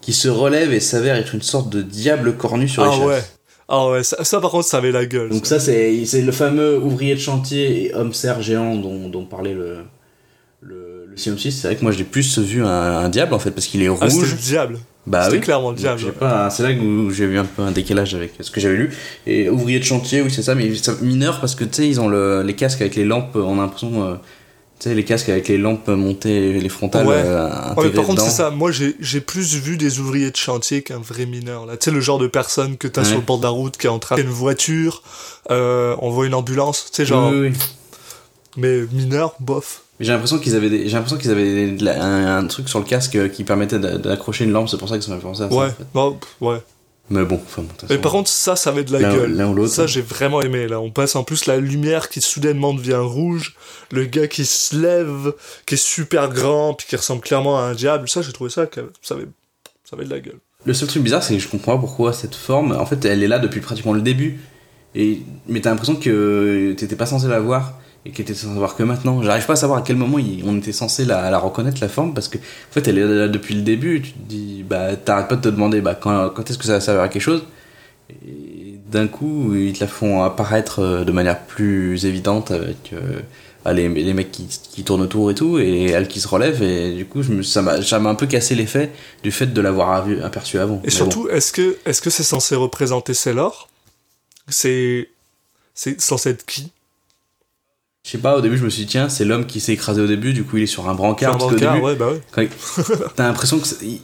[0.00, 3.06] qui se relève et s'avère être une sorte de diable cornu sur les ah chasses.
[3.06, 3.22] ouais
[3.68, 6.30] ah ouais ça, ça, par contre ça avait la gueule Donc ça, c'est c'est le
[6.30, 9.78] fameux ouvrier de chantier et homme serre géant dont, dont parlait le,
[10.60, 11.60] le, le synopsis.
[11.60, 13.88] C'est vrai que moi, j'ai plus vu un, un diable, en fait, parce qu'il est
[13.88, 14.32] ah, rouge.
[14.32, 15.42] le diable bah c'était oui.
[15.42, 18.32] clairement le diable j'ai pas- C'est là où j'ai vu un peu un décalage avec
[18.40, 18.94] ce que j'avais lu.
[19.26, 22.00] Et ouvrier de chantier, oui, c'est ça, mais ça- mineur parce que tu sais, ils
[22.00, 24.02] ont le, les casques avec les lampes, on a l'impression.
[24.04, 24.14] euh,
[24.78, 27.14] tu sais, les casques avec les lampes montées, les frontales Ouais.
[27.16, 28.50] euh, Ouais, mais par contre, c'est ça.
[28.50, 31.64] Moi, j'ai j'ai plus vu des ouvriers de chantier qu'un vrai mineur.
[31.64, 33.06] Là, tu sais, le genre de personne que t'as Ouais.
[33.06, 35.02] sur le bord de la route qui est en train de une voiture,
[35.50, 37.30] euh, on voit une ambulance, tu sais, genre.
[37.30, 37.56] Oui, oui, oui.
[38.58, 39.82] Mais mineur, bof.
[40.00, 43.16] J'ai l'impression qu'ils avaient, des- j'ai l'impression qu'ils avaient un, un truc sur le casque
[43.16, 44.68] euh, qui permettait d'a- d'accrocher une lampe.
[44.68, 45.54] C'est pour ça que ça m'a fait penser à ça.
[45.56, 46.44] Ouais, en fait.
[46.44, 46.58] ouais.
[47.08, 49.32] Mais bon, enfin, bon, Mais par contre, ça, ça avait de la gueule.
[49.36, 49.72] l'un ou l'autre.
[49.72, 50.66] Ça, j'ai vraiment aimé.
[50.66, 53.54] Là, on passe en plus la lumière qui soudainement devient rouge,
[53.92, 55.32] le gars qui se lève,
[55.66, 58.08] qui est super grand, puis qui ressemble clairement à un diable.
[58.08, 58.66] Ça, j'ai trouvé ça,
[59.02, 59.26] ça avait,
[59.84, 60.38] ça avait de la gueule.
[60.64, 63.22] Le seul truc bizarre, c'est que je comprends pas pourquoi cette forme, en fait, elle
[63.22, 64.40] est là depuis pratiquement le début.
[64.96, 67.74] Et, mais t'as l'impression que t'étais pas censé la voir
[68.06, 69.22] et que t'étais censé la voir que maintenant.
[69.22, 71.88] J'arrive pas à savoir à quel moment il- on était censé la, la reconnaître, la
[71.88, 74.00] forme, parce que, en fait, elle est là depuis le début.
[74.02, 76.74] Tu te dis, bah, t'arrêtes pas de te demander, bah, quand, quand est-ce que ça
[76.74, 77.42] va servir à quelque chose?
[78.10, 83.20] Et d'un coup, ils te la font apparaître euh, de manière plus évidente avec euh,
[83.64, 86.62] bah, les, les mecs qui, qui tournent autour et tout, et elle qui se relève,
[86.62, 88.92] et du coup, je me, ça m'a ça m'a un peu cassé l'effet
[89.24, 90.76] du fait de l'avoir aperçu avant.
[90.76, 93.68] Et Mais surtout, est-ce que est-ce que c'est censé représenter Sailor?
[94.48, 95.08] C'est
[95.74, 96.70] c'est censé être qui?
[98.06, 100.00] Je sais pas, au début je me suis dit, tiens, c'est l'homme qui s'est écrasé
[100.00, 101.32] au début, du coup il est sur un brancard.
[101.40, 102.48] Faire un brancard, début, ouais, bah ouais.
[103.16, 104.00] t'as l'impression que il,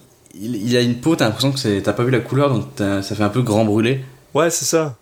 [0.57, 3.23] il- a une peau, t'as l'impression que t'as pas vu la couleur, donc ça fait
[3.23, 4.01] un peu grand brûlé.
[4.35, 4.97] Ouais, c'est ça.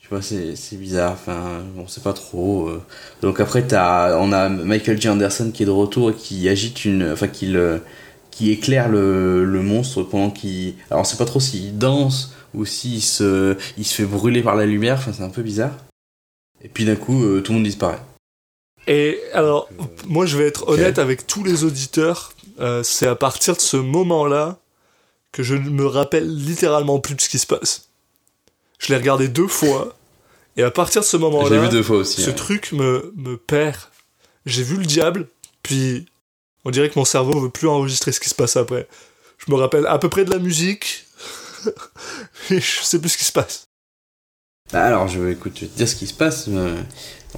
[0.00, 0.08] Je sais
[0.48, 2.68] pas, c'est bizarre, enfin, on sait pas trop.
[2.68, 2.80] euh.
[3.20, 5.10] Donc après, t'as, on a Michael J.
[5.10, 7.10] Anderson qui est de retour et qui agite une.
[7.12, 7.82] Enfin, qui, le,
[8.30, 10.74] qui éclaire le, le monstre pendant qu'il.
[10.90, 14.54] Alors on sait pas trop s'il danse aussi il se, il se fait brûler par
[14.56, 15.72] la lumière, enfin c'est un peu bizarre.
[16.62, 17.98] Et puis d'un coup, euh, tout le monde disparaît.
[18.86, 19.68] Et alors,
[20.06, 23.76] moi je vais être honnête avec tous les auditeurs, euh, c'est à partir de ce
[23.76, 24.58] moment-là
[25.32, 27.88] que je ne me rappelle littéralement plus de ce qui se passe.
[28.78, 29.96] Je l'ai regardé deux fois,
[30.56, 32.22] et à partir de ce moment-là, vu deux fois aussi.
[32.22, 33.76] ce truc me, me perd.
[34.46, 35.28] J'ai vu le diable,
[35.62, 36.06] puis
[36.64, 38.88] on dirait que mon cerveau veut plus enregistrer ce qui se passe après.
[39.38, 41.06] Je me rappelle à peu près de la musique,
[42.50, 43.68] et je sais plus ce qui se passe.
[44.72, 46.48] Bah alors, je vais, écoute, je vais te dire ce qui se passe.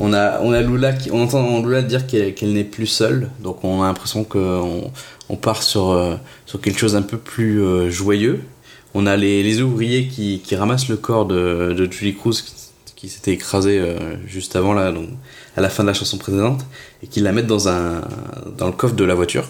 [0.00, 3.64] On a, on a Lula qui, on entend Lula dire qu'elle n'est plus seule, donc
[3.64, 4.92] on a l'impression qu'on
[5.28, 8.40] on part sur, euh, sur quelque chose un peu plus euh, joyeux.
[8.94, 12.42] On a les, les ouvriers qui, qui ramassent le corps de, de Julie Cruz
[12.94, 15.08] qui, s'était écrasé euh, juste avant là, donc
[15.56, 16.64] à la fin de la chanson précédente,
[17.02, 18.02] et qui la mettent dans un,
[18.56, 19.48] dans le coffre de la voiture.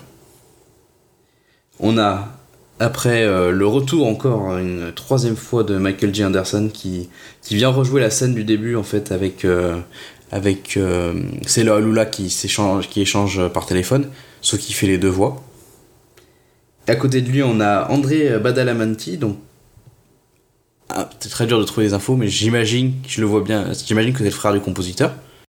[1.80, 2.37] On a
[2.80, 6.24] après euh, le retour encore une troisième fois de Michael J.
[6.24, 7.08] Anderson qui,
[7.42, 9.78] qui vient rejouer la scène du début en fait avec euh,
[10.30, 11.14] avec euh,
[11.46, 14.08] Sailor Lula qui s'échange qui échange par téléphone,
[14.40, 15.42] ce qui fait les deux voix.
[16.86, 19.38] À côté de lui, on a André Badalamenti, donc
[20.88, 24.12] ah, c'est très dur de trouver des infos, mais j'imagine, je le vois bien, j'imagine
[24.12, 25.12] que c'est le frère du compositeur.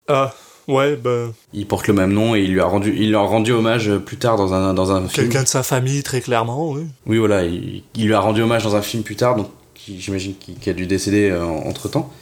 [0.08, 0.34] Ah,
[0.68, 3.20] ouais, bah, Il porte le même nom et il lui a rendu, il lui a
[3.20, 5.26] rendu hommage plus tard dans un dans un film.
[5.28, 6.82] quelqu'un de sa famille, très clairement, oui.
[7.06, 9.48] Oui, voilà, il, il lui a rendu hommage dans un film plus tard, donc
[9.86, 11.32] j'imagine qu'il a dû décéder
[11.64, 12.12] entre temps.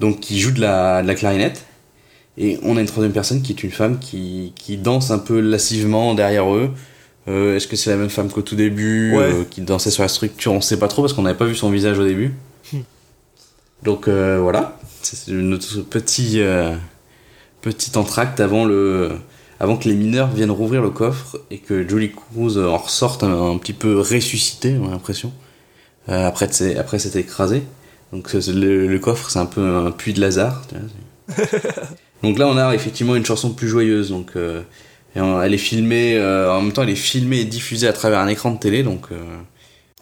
[0.00, 1.64] Donc, qui joue de la, de la clarinette.
[2.36, 5.40] Et on a une troisième personne qui est une femme qui, qui danse un peu
[5.40, 6.70] lascivement derrière eux.
[7.26, 9.24] Euh, Est-ce que c'est la même femme qu'au tout début, Ouais.
[9.24, 10.52] euh, qui dansait sur la structure?
[10.52, 12.32] On sait pas trop parce qu'on n'avait pas vu son visage au début.
[12.72, 12.78] Hmm.
[13.82, 16.76] Donc euh, voilà, c'est notre petit, euh,
[17.72, 19.10] petit entracte avant, le,
[19.60, 23.22] avant que les mineurs viennent rouvrir le coffre et que Julie Cruz euh, en ressorte
[23.22, 25.32] un, un petit peu ressuscité, on a l'impression,
[26.08, 27.62] euh, après, après s'être écrasé.
[28.12, 30.62] Donc c'est le, le coffre, c'est un peu un puits de Lazare.
[30.68, 30.84] tu vois,
[31.36, 31.58] c'est-
[32.22, 34.08] donc là, on a effectivement une chanson plus joyeuse.
[34.10, 34.62] Donc, euh,
[35.14, 37.92] et on- elle est filmée, euh, en même temps, elle est filmée et diffusée à
[37.92, 38.82] travers un écran de télé.
[38.82, 39.16] Donc, euh,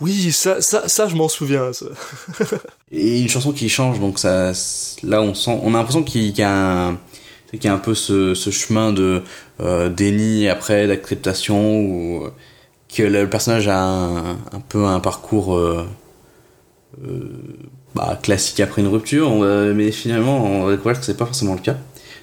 [0.00, 1.72] Oui, ça, ça, ça je m'en souviens.
[1.72, 1.86] Ça.
[2.92, 3.98] et une chanson qui change.
[3.98, 4.52] Donc ça,
[5.02, 6.98] là, on sent, on a l'impression qu'il qu'il y a un,
[7.52, 9.22] qu'il y a un peu ce, ce chemin de
[9.60, 12.28] euh, déni après d'acceptation ou
[12.94, 15.86] que le personnage a un, un peu un parcours euh,
[17.04, 17.30] euh,
[17.94, 19.30] bah, classique après une rupture,
[19.74, 21.76] mais finalement on va découvrir que c'est pas forcément le cas.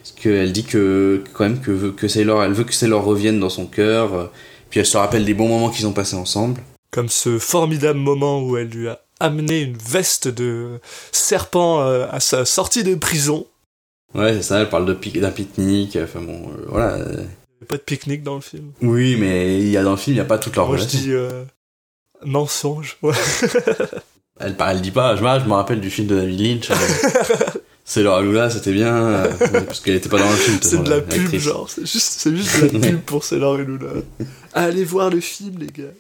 [0.04, 3.50] Parce qu'elle dit que quand même que, que Sailor, elle veut que Sailor revienne dans
[3.50, 4.26] son cœur, euh,
[4.70, 6.62] puis elle se rappelle des bons moments qu'ils ont passés ensemble.
[6.92, 10.82] Comme ce formidable moment où elle lui a amené une veste de
[11.14, 13.48] serpent euh, à sa sortie de prison.
[14.16, 16.98] Ouais, c'est ça, elle parle d'un pique-nique, enfin bon, euh, voilà.
[17.00, 18.72] Il a pas de pique-nique dans le film.
[18.82, 20.78] Oui, mais il y a dans le film, il n'y a pas toute leur Moi
[20.78, 21.00] je relation.
[21.00, 21.44] dis euh,
[22.26, 22.98] mensonge.
[23.02, 23.14] Ouais.
[24.40, 26.72] Elle, elle dit pas, je, me- je me rappelle du film de David Lynch.
[26.72, 26.76] euh,
[27.86, 29.28] Sailor Lula, c'était bien, euh,
[29.66, 30.58] parce qu'elle était pas dans le film.
[30.62, 31.70] C'est de la la- pub, genre.
[31.70, 33.90] C'est juste, c'est juste de la pub pour Sailor et Luna.
[34.54, 35.92] Allez voir le film, les gars.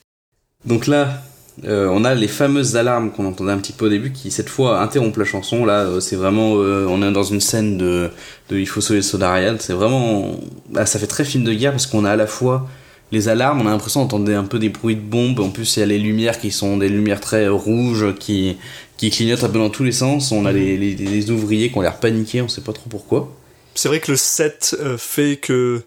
[0.66, 1.22] Donc là,
[1.66, 4.50] euh, on a les fameuses alarmes qu'on entendait un petit peu au début qui, cette
[4.50, 5.66] fois, interrompent la chanson.
[5.66, 6.56] Là, euh, c'est vraiment.
[6.58, 8.10] euh, on est dans une scène de,
[8.50, 9.62] de Il faut sauver le Sodariad.
[9.62, 10.40] C'est vraiment.
[10.70, 12.68] bah, ça fait très film de guerre parce qu'on a à la fois
[13.12, 15.40] les alarmes, on a l'impression d'entendre un peu des bruits de bombes.
[15.40, 18.58] En plus, il y a les lumières qui sont des lumières très rouges qui,
[18.98, 20.32] qui clignotent un peu dans tous les sens.
[20.32, 23.32] On a les, les, les ouvriers qui ont l'air paniqués, on sait pas trop pourquoi.
[23.76, 25.84] C'est vrai que le set fait que.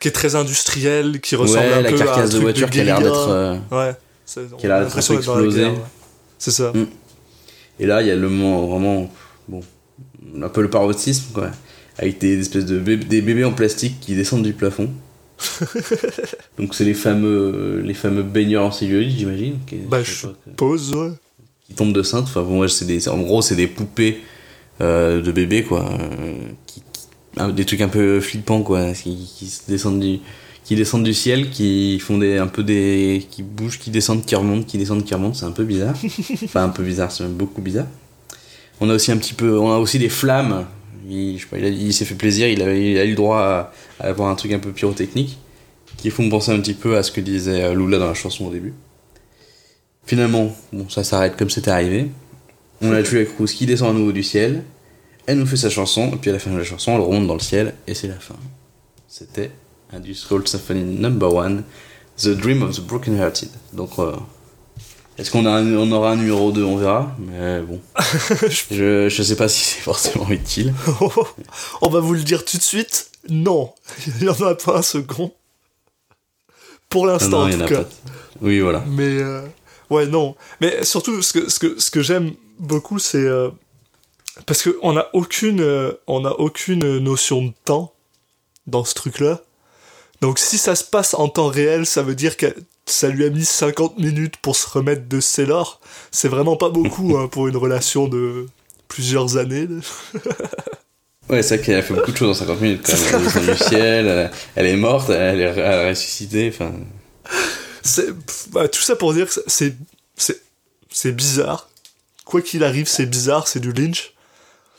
[0.00, 2.42] qui est très industriel, qui ressemble ouais, un la peu à un carcasse de truc
[2.42, 3.58] voiture qui a l'air d'être.
[3.72, 3.92] Ouais.
[4.58, 5.74] Qui a l'impression ouais.
[6.38, 6.72] C'est ça.
[6.72, 6.86] Mm.
[7.80, 9.10] Et là, il y a le moment vraiment,
[9.48, 9.60] bon,
[10.42, 11.50] un peu le paroxysme, quoi.
[11.98, 14.90] Avec des espèces de bébés, des bébés en plastique qui descendent du plafond.
[16.58, 19.58] Donc c'est les fameux, les fameux baigneurs en cellulite, j'imagine.
[19.88, 21.10] Bah, je sais je pas, que- pose, ouais.
[21.66, 22.28] qui tombent de cintre.
[22.28, 24.20] Enfin bon, ouais, des, en gros, c'est des poupées
[24.80, 25.90] euh, de bébés, quoi.
[25.90, 26.32] euh,
[26.66, 28.92] qui, qui- des trucs un peu flippants, quoi.
[28.92, 30.20] Qui, qui descendent du,
[30.66, 34.34] qui descendent du ciel, qui font des, un peu des, qui bougent, qui descendent, qui
[34.34, 35.34] remontent, qui descendent, qui remontent.
[35.34, 35.94] C'est un peu bizarre.
[36.44, 37.86] enfin, un peu bizarre, c'est même beaucoup bizarre.
[38.80, 40.66] On a aussi un petit peu, on a aussi des flammes.
[41.08, 43.38] Il, je sais pas, il, s'est fait plaisir, il a, il a eu le droit
[43.38, 45.38] à, à avoir un truc un peu pyrotechnique
[45.98, 48.46] qui font penser un petit peu à ce que disait euh, Lula dans la chanson
[48.46, 48.74] au début.
[50.04, 52.08] Finalement, bon, ça s'arrête comme c'était arrivé.
[52.82, 54.64] On a Julia Cruz qui descend à nouveau du ciel.
[55.26, 57.28] Elle nous fait sa chanson, et puis à la fin de la chanson, elle remonte
[57.28, 58.36] dans le ciel, et c'est la fin.
[59.06, 59.52] C'était
[59.92, 61.64] Industrial Symphony Number One,
[62.18, 63.50] The Dream of the Broken Hearted.
[63.72, 64.14] Donc, euh,
[65.18, 67.80] est-ce qu'on a un- on aura un numéro 2 On verra, mais bon.
[68.70, 70.74] je, je sais pas si c'est forcément utile.
[71.82, 73.10] On va vous le dire tout de suite.
[73.28, 73.72] Non.
[74.20, 75.32] Il y en a pas un second.
[76.88, 77.82] Pour l'instant, en tout cas.
[77.84, 77.88] pas.
[78.42, 78.84] Oui, voilà.
[78.86, 79.42] Mais euh,
[79.90, 80.36] ouais, non.
[80.60, 83.50] Mais surtout, ce que, ce que, ce que j'aime beaucoup, c'est euh,
[84.46, 85.64] parce que on a aucune,
[86.06, 87.92] on a aucune notion de temps
[88.66, 89.40] dans ce truc-là.
[90.20, 92.46] Donc si ça se passe en temps réel, ça veut dire que
[92.86, 95.80] ça lui a mis 50 minutes pour se remettre de Sailor.
[96.10, 98.46] C'est vraiment pas beaucoup hein, pour une relation de
[98.88, 99.68] plusieurs années.
[101.28, 103.02] Ouais, c'est vrai qu'elle a fait beaucoup de choses en 50 minutes quand même.
[103.08, 106.72] Elle est descendue du ciel, elle, elle est morte, elle est elle a ressuscité, enfin.
[107.82, 109.74] C'est pff, bah, tout ça pour dire que c'est
[110.16, 110.40] c'est
[110.88, 111.68] c'est bizarre.
[112.24, 114.14] Quoi qu'il arrive, c'est bizarre, c'est du Lynch.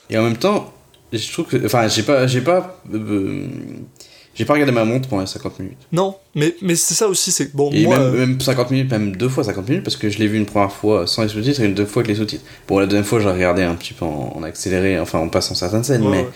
[0.09, 0.73] Et en même temps,
[1.11, 1.65] je trouve que.
[1.65, 2.27] Enfin, j'ai pas.
[2.27, 2.81] J'ai pas.
[2.93, 3.47] euh,
[4.37, 5.77] j'ai pas regardé ma montre pendant les 50 minutes.
[5.91, 8.91] Non, mais mais c'est ça aussi, c'est bon Et moi même, euh, même 50 minutes,
[8.91, 11.29] même deux fois 50 minutes, parce que je l'ai vu une première fois sans les
[11.29, 12.45] sous-titres et une deux fois avec les sous-titres.
[12.67, 15.55] Bon, la deuxième fois, j'ai regardé un petit peu en, en accéléré, enfin en passant
[15.55, 16.21] certaines scènes, ouais, mais.
[16.21, 16.29] ouais.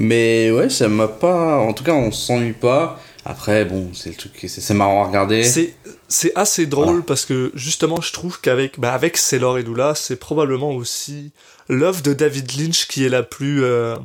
[0.00, 1.56] Mais ouais, ça m'a pas.
[1.58, 3.00] En tout cas, on s'ennuie pas.
[3.24, 5.42] Après, bon, c'est le truc, c'est marrant à regarder.
[5.42, 5.74] C'est
[6.08, 7.02] c'est assez drôle Voilà.
[7.06, 9.64] parce que justement je trouve qu'avec bah avec Sailor et
[9.96, 11.32] c'est probablement aussi
[11.68, 13.96] l'œuvre de David Lynch qui est la plus euh,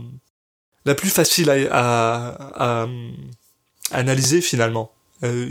[0.85, 2.87] la plus facile à, à, à,
[3.91, 4.91] analyser finalement.
[5.23, 5.49] Euh,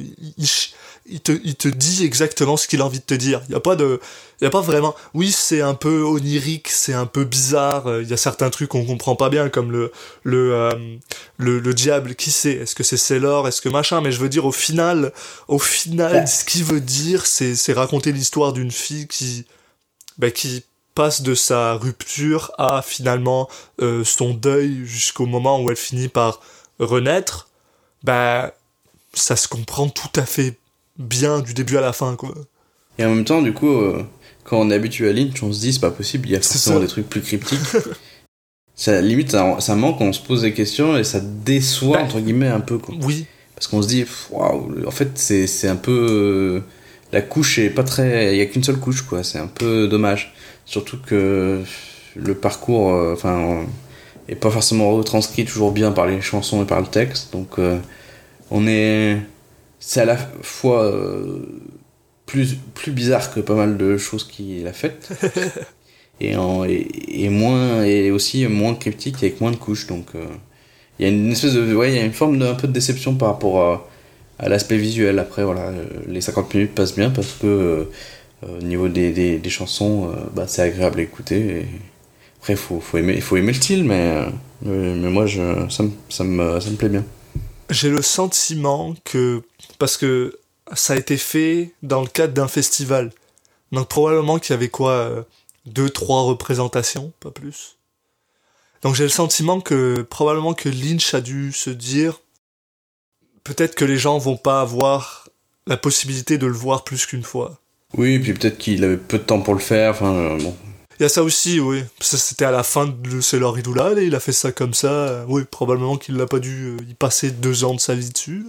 [1.07, 3.40] il, te, il te dit exactement ce qu'il a envie de te dire.
[3.49, 4.01] Il y a pas de,
[4.40, 4.95] il y a pas vraiment.
[5.14, 7.87] Oui, c'est un peu onirique, c'est un peu bizarre.
[7.87, 9.90] euh, Il y a certains trucs qu'on comprend pas bien, comme le
[10.25, 10.73] le euh,
[11.38, 12.14] le, le diable.
[12.14, 12.53] Qui c'est?
[12.53, 13.49] Est-ce que c'est Sailor?
[13.49, 14.03] Est-ce que machin?
[14.03, 15.12] Mais je veux dire, au final,
[15.49, 19.47] au final, ce qu'il veut dire, c'est c'est raconter l'histoire d'une fille qui,
[20.18, 20.64] bah, qui
[20.95, 23.49] passe de sa rupture à finalement
[23.81, 26.41] euh, son deuil jusqu'au moment où elle finit par
[26.79, 27.49] renaître.
[28.05, 28.53] Bah,
[29.15, 30.59] ça se comprend tout à fait
[30.99, 32.35] bien du début à la fin, quoi.
[32.99, 34.03] Et en même temps, du coup, euh,
[34.45, 36.41] quand on est habitué à Lynch, on se dit, c'est pas possible, il y a
[36.41, 37.59] forcément des trucs plus cryptiques.
[38.75, 42.21] ça, limite, ça, ça manque, on se pose des questions et ça déçoit, Bah, entre
[42.21, 42.79] guillemets, un peu.
[42.79, 42.95] Quoi.
[43.03, 46.07] Oui, Parce qu'on se dit, waouh, en fait, c'est c'est un peu.
[46.11, 46.61] euh,
[47.13, 48.35] la couche est pas très.
[48.35, 49.23] Il y a qu'une seule couche, quoi.
[49.23, 50.35] C'est un peu dommage.
[50.64, 51.62] Surtout que
[52.16, 53.66] le parcours, euh, enfin,
[54.29, 57.33] est pas forcément retranscrit toujours bien par les chansons et par le texte.
[57.33, 57.79] Donc, euh,
[58.51, 59.18] on est.
[59.81, 61.40] C'est à la fois euh,
[62.27, 65.11] plus, plus bizarre que pas mal de choses qu'il a faites.
[66.20, 70.25] et, en, et, et moins et aussi moins cryptique avec moins de couches donc euh,
[70.98, 72.68] il y a une espèce de ouais il y a une forme de un peu
[72.68, 73.88] de déception par rapport à,
[74.38, 75.72] à l'aspect visuel après voilà
[76.07, 77.85] les 50 minutes passent bien parce que euh,
[78.49, 81.67] au niveau des, des, des chansons euh, bah, c'est agréable à écouter et
[82.39, 84.27] après faut faut aimer faut aimer le style mais
[84.67, 87.05] euh, mais, moi je ça me ça me ça me plaît bien
[87.71, 89.43] j'ai le sentiment que
[89.79, 90.39] parce que
[90.75, 93.13] ça a été fait dans le cadre d'un festival.
[93.73, 95.23] Donc probablement qu'il y avait quoi euh,
[95.67, 97.77] deux trois représentations, pas plus.
[98.83, 102.21] Donc j'ai le sentiment que probablement que Lynch a dû se dire
[103.45, 105.29] peut-être que les gens vont pas avoir
[105.67, 107.61] la possibilité de le voir plus qu'une fois.
[107.95, 110.55] Oui puis peut-être qu'il avait peu de temps pour le faire enfin euh, bon
[110.99, 111.83] Il y a ça aussi, oui.
[112.01, 115.25] C'était à la fin de Sailor Idoula, il a fait ça comme ça.
[115.27, 118.45] Oui, probablement qu'il n'a pas dû euh, y passer deux ans de sa vie dessus.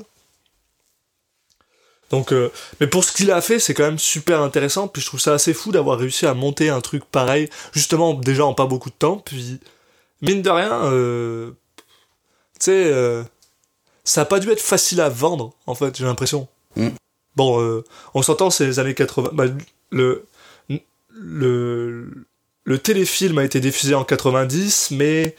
[2.14, 4.88] Donc, euh, mais pour ce qu'il a fait, c'est quand même super intéressant.
[4.88, 8.46] Puis je trouve ça assez fou d'avoir réussi à monter un truc pareil, justement déjà
[8.46, 9.18] en pas beaucoup de temps.
[9.18, 9.60] Puis
[10.22, 11.54] mine de rien, euh,
[12.60, 13.24] tu sais, euh,
[14.04, 15.98] ça a pas dû être facile à vendre, en fait.
[15.98, 16.48] J'ai l'impression.
[16.76, 16.90] Mm.
[17.36, 19.30] Bon, euh, on s'entend, c'est les années 80.
[19.34, 19.46] Bah,
[19.92, 20.26] le
[22.66, 25.36] le téléfilm a été diffusé en 90, mais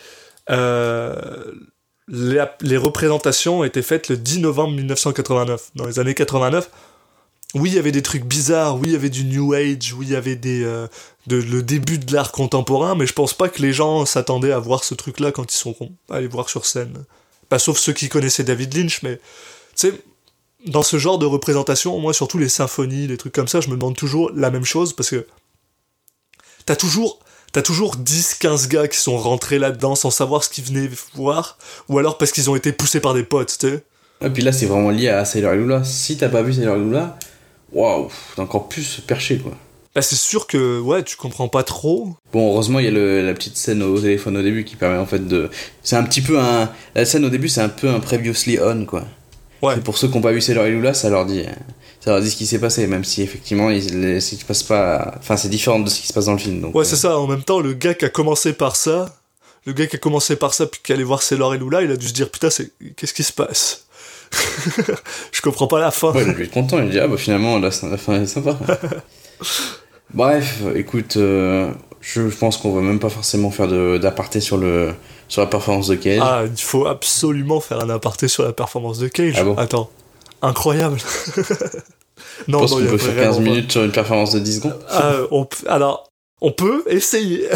[0.50, 1.52] euh,
[2.08, 5.70] les, représentations ont été faites le 10 novembre 1989.
[5.74, 6.68] Dans les années 89,
[7.54, 10.06] oui, il y avait des trucs bizarres, oui, il y avait du New Age, oui,
[10.06, 10.86] il y avait des, euh,
[11.28, 14.58] de, le début de l'art contemporain, mais je pense pas que les gens s'attendaient à
[14.58, 15.76] voir ce truc-là quand ils sont
[16.10, 17.04] allés voir sur scène.
[17.48, 19.92] Pas sauf ceux qui connaissaient David Lynch, mais tu sais,
[20.66, 23.74] dans ce genre de représentation, moi, surtout les symphonies, les trucs comme ça, je me
[23.76, 25.26] demande toujours la même chose parce que
[26.66, 27.18] t'as toujours
[27.52, 31.56] t'as toujours 10-15 gars qui sont rentrés là-dedans sans savoir ce qu'ils venaient voir,
[31.88, 33.84] ou alors parce qu'ils ont été poussés par des potes, tu sais.
[34.24, 37.16] et puis là c'est vraiment lié à Sailor Lula si t'as pas vu Sailor Lula
[37.72, 39.52] waouh t'es encore plus perché quoi
[39.94, 42.16] Bah c'est sûr que, ouais, tu comprends pas trop.
[42.32, 44.98] Bon, heureusement, il y a le- la petite scène au téléphone au début qui permet
[44.98, 45.48] en fait de.
[45.84, 46.68] C'est un petit peu un.
[46.96, 49.04] La scène au début, c'est un peu un previously on, quoi.
[49.64, 49.76] Ouais.
[49.76, 51.44] Et pour ceux qui n'ont pas vu Sailor et Lula, ça leur dit.
[52.00, 54.44] Ça leur dit ce qui s'est passé, même si effectivement, il, les- ce qui se
[54.44, 55.14] passe pas.
[55.18, 56.60] Enfin, c'est différent de ce qui se passe dans le film.
[56.60, 59.16] Donc, Ouais, euh, c'est ça, en même temps, le gars qui a commencé par ça,
[59.66, 61.90] le gars qui a commencé par ça, puis qui allait voir Sailor et Lula, il
[61.90, 63.86] a dû se dire, putain, c'est, qu'est-ce qui se passe?
[65.32, 66.12] Je comprends pas la fin.
[66.12, 68.58] Ouais, il être content, il dit Ah bah finalement, la, la fin est sympa.
[70.12, 74.92] Bref, écoute, euh, je pense qu'on va même pas forcément faire d'aparté sur, le,
[75.34, 76.20] sur la performance de Cage.
[76.22, 79.34] Ah, il faut absolument faire un aparté sur la performance de Cage.
[79.36, 79.90] Ah bon Attends.
[80.42, 80.98] Incroyable.
[81.36, 81.40] je
[82.48, 83.42] non, pense non, qu'on peut faire vraiment 15 pas.
[83.42, 84.78] minutes sur une performance de 10 secondes.
[84.88, 86.08] Ah, on alors,
[86.40, 87.48] On peut essayer.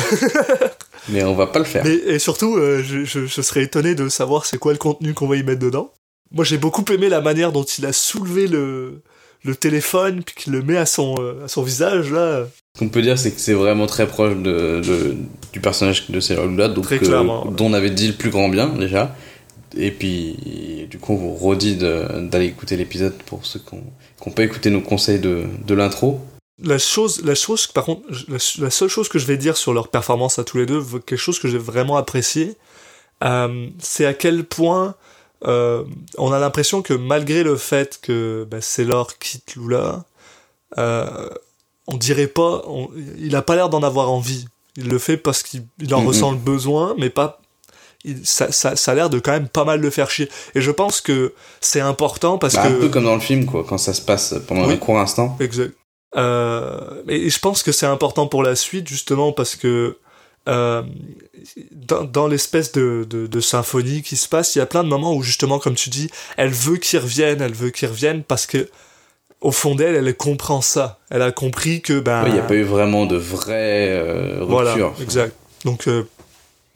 [1.08, 1.84] Mais on va pas le faire.
[1.84, 5.14] Mais, et surtout, euh, je, je, je serais étonné de savoir c'est quoi le contenu
[5.14, 5.92] qu'on va y mettre dedans.
[6.32, 9.02] Moi, j'ai beaucoup aimé la manière dont il a soulevé le,
[9.44, 12.46] le téléphone puis qu'il le met à son, euh, à son visage là.
[12.74, 15.16] Ce qu'on peut dire, c'est que c'est vraiment très proche de, de-
[15.52, 18.30] du personnage de Sailor Blood, donc Très euh, clairement, dont on avait dit le plus
[18.30, 19.16] grand bien déjà.
[19.76, 24.42] Et puis, du coup, on vous redit d'aller écouter l'épisode pour ceux qui n'ont pas
[24.42, 26.20] écouté nos conseils de, de l'intro.
[26.62, 28.02] La chose, la chose, par contre,
[28.58, 31.16] la seule chose que je vais dire sur leur performance à tous les deux, quelque
[31.18, 32.56] chose que j'ai vraiment apprécié,
[33.24, 34.94] euh, c'est à quel point
[35.46, 35.84] euh,
[36.16, 40.04] on a l'impression que malgré le fait que bah, Sailor quitte Lula,
[40.78, 41.28] euh,
[41.86, 44.46] on dirait pas, on- il a pas l'air d'en avoir envie.
[44.76, 47.40] Il le fait parce qu'il il en ressent le besoin, mais pas.
[48.04, 50.28] il- ça, ça, ça a l'air de quand même pas mal le faire chier.
[50.54, 52.68] Et je pense que c'est important parce Bah, que.
[52.76, 54.74] Un peu comme dans le film, quoi, quand ça se passe pendant Oui.
[54.74, 55.36] un court instant.
[55.40, 55.74] Exact.
[56.16, 59.98] Euh, et je pense que c'est important pour la suite, justement, parce que
[60.48, 60.82] euh,
[61.72, 64.88] dans, dans l'espèce de, de, de symphonie qui se passe, il y a plein de
[64.88, 68.46] moments où, justement, comme tu dis, elle veut qu'il revienne, elle veut qu'il revienne, parce
[68.46, 68.68] que
[69.40, 70.98] au fond d'elle, elle comprend ça.
[71.10, 72.24] Elle a compris que, ben...
[72.26, 74.48] Il n'y a pas eu vraiment de vraie euh, rupture.
[74.48, 75.34] Voilà, Enfin, exact.
[75.64, 76.02] Donc, euh,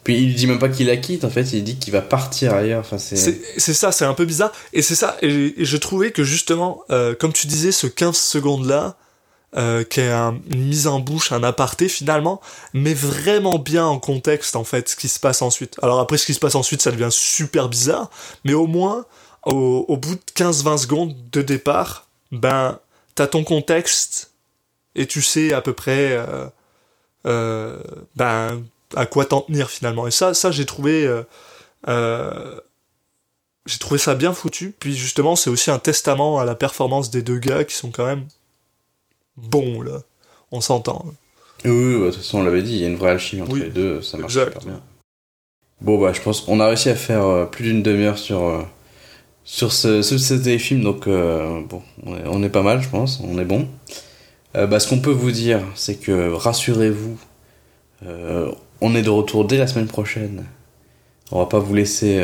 [0.05, 2.55] Puis il dit même pas qu'il la quitte, en fait, il dit qu'il va partir
[2.55, 2.81] ailleurs.
[2.81, 4.53] Enfin, c'est ça, c'est un peu bizarre.
[4.73, 8.17] Et c'est ça, et, et je trouvais que justement, euh, comme tu disais, ce 15
[8.17, 8.97] secondes-là,
[9.57, 12.41] euh, qui est un- une mise en bouche, un aparté finalement,
[12.73, 15.77] met vraiment bien en contexte en fait ce qui se passe ensuite.
[15.83, 18.11] Alors après, ce qui se passe ensuite, ça devient super bizarre,
[18.45, 19.05] mais au moins,
[19.45, 22.79] au, au bout de 15-20 secondes de départ, ben,
[23.15, 24.31] t'as ton contexte
[24.95, 26.47] et tu sais à peu près, euh,
[27.27, 27.79] euh,
[28.17, 28.63] ben,
[28.97, 30.07] à quoi t'en tenir finalement.
[30.07, 31.07] Et ça, ça j'ai trouvé.
[31.07, 31.23] euh,
[31.89, 32.61] euh,
[33.67, 34.75] j'ai trouvé ça bien foutu.
[34.79, 38.07] Puis justement, c'est aussi un testament à la performance des deux gars qui sont quand
[38.07, 38.27] même
[39.37, 40.01] bons, là.
[40.51, 41.05] On s'entend.
[41.65, 43.53] Oui, oui, de toute façon, on l'avait dit, il y a une vraie alchimie entre
[43.53, 44.53] Oui, les deux, ça marche exact.
[44.61, 44.81] super bien.
[45.81, 48.63] Bon, bah, je pense qu'on a réussi à faire euh, plus d'une demi-heure sur, euh,
[49.45, 52.89] sur ce, ce, ce téléfilm, donc euh, bon, on est, on est pas mal, je
[52.89, 53.69] pense, on est bon.
[54.55, 57.19] Bah, ce qu'on peut vous dire, c'est que rassurez-vous,
[58.83, 60.45] on est de retour dès la semaine prochaine.
[61.31, 62.23] On va pas vous laisser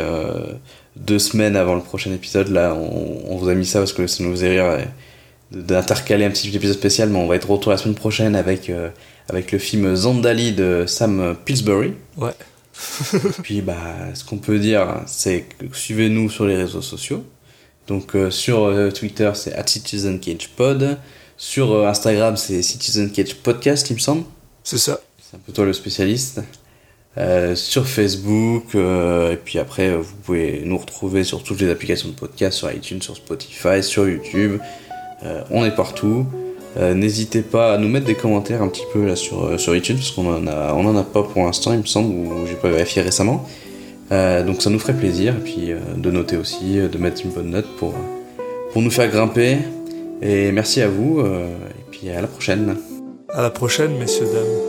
[0.96, 4.06] deux semaines avant le prochain épisode, là, on, on vous a mis ça parce que
[4.06, 4.88] ça nous faisait rire et
[5.52, 8.70] d'intercaler un petit épisode spécial, mais on va être retour la semaine prochaine avec.
[8.70, 8.90] euh,
[9.28, 11.92] avec le film Zandali de Sam Pillsbury.
[12.16, 12.32] Ouais.
[13.42, 13.76] Puis bah,
[14.14, 17.24] ce qu'on peut dire, c'est que suivez-nous sur les réseaux sociaux.
[17.86, 20.98] Donc euh, sur euh, Twitter, c'est at CitizenCagePod.
[21.36, 24.24] Sur euh, Instagram, c'est Citizen Cage Podcast, il me semble.
[24.64, 25.00] C'est ça.
[25.18, 26.40] C'est un peu toi le spécialiste.
[27.16, 31.68] Euh, sur Facebook, euh, et puis après, euh, vous pouvez nous retrouver sur toutes les
[31.68, 34.60] applications de podcast, sur iTunes, sur Spotify, sur YouTube.
[35.24, 36.26] Euh, on est partout.
[36.76, 39.96] Euh, N'hésitez pas à nous mettre des commentaires un petit peu sur, euh, sur iTunes,
[39.96, 42.68] parce qu'on en a, en a pas pour l'instant, il me semble, ou j'ai pas
[42.68, 43.46] vérifié récemment.
[44.10, 47.92] Donc ça nous ferait plaisir, puis de noter aussi, de mettre une bonne note pour,
[48.74, 49.58] nous faire grimper.
[50.22, 52.76] Et merci à vous, et puis à la prochaine.
[53.28, 54.67] À la prochaine, messieurs, dames.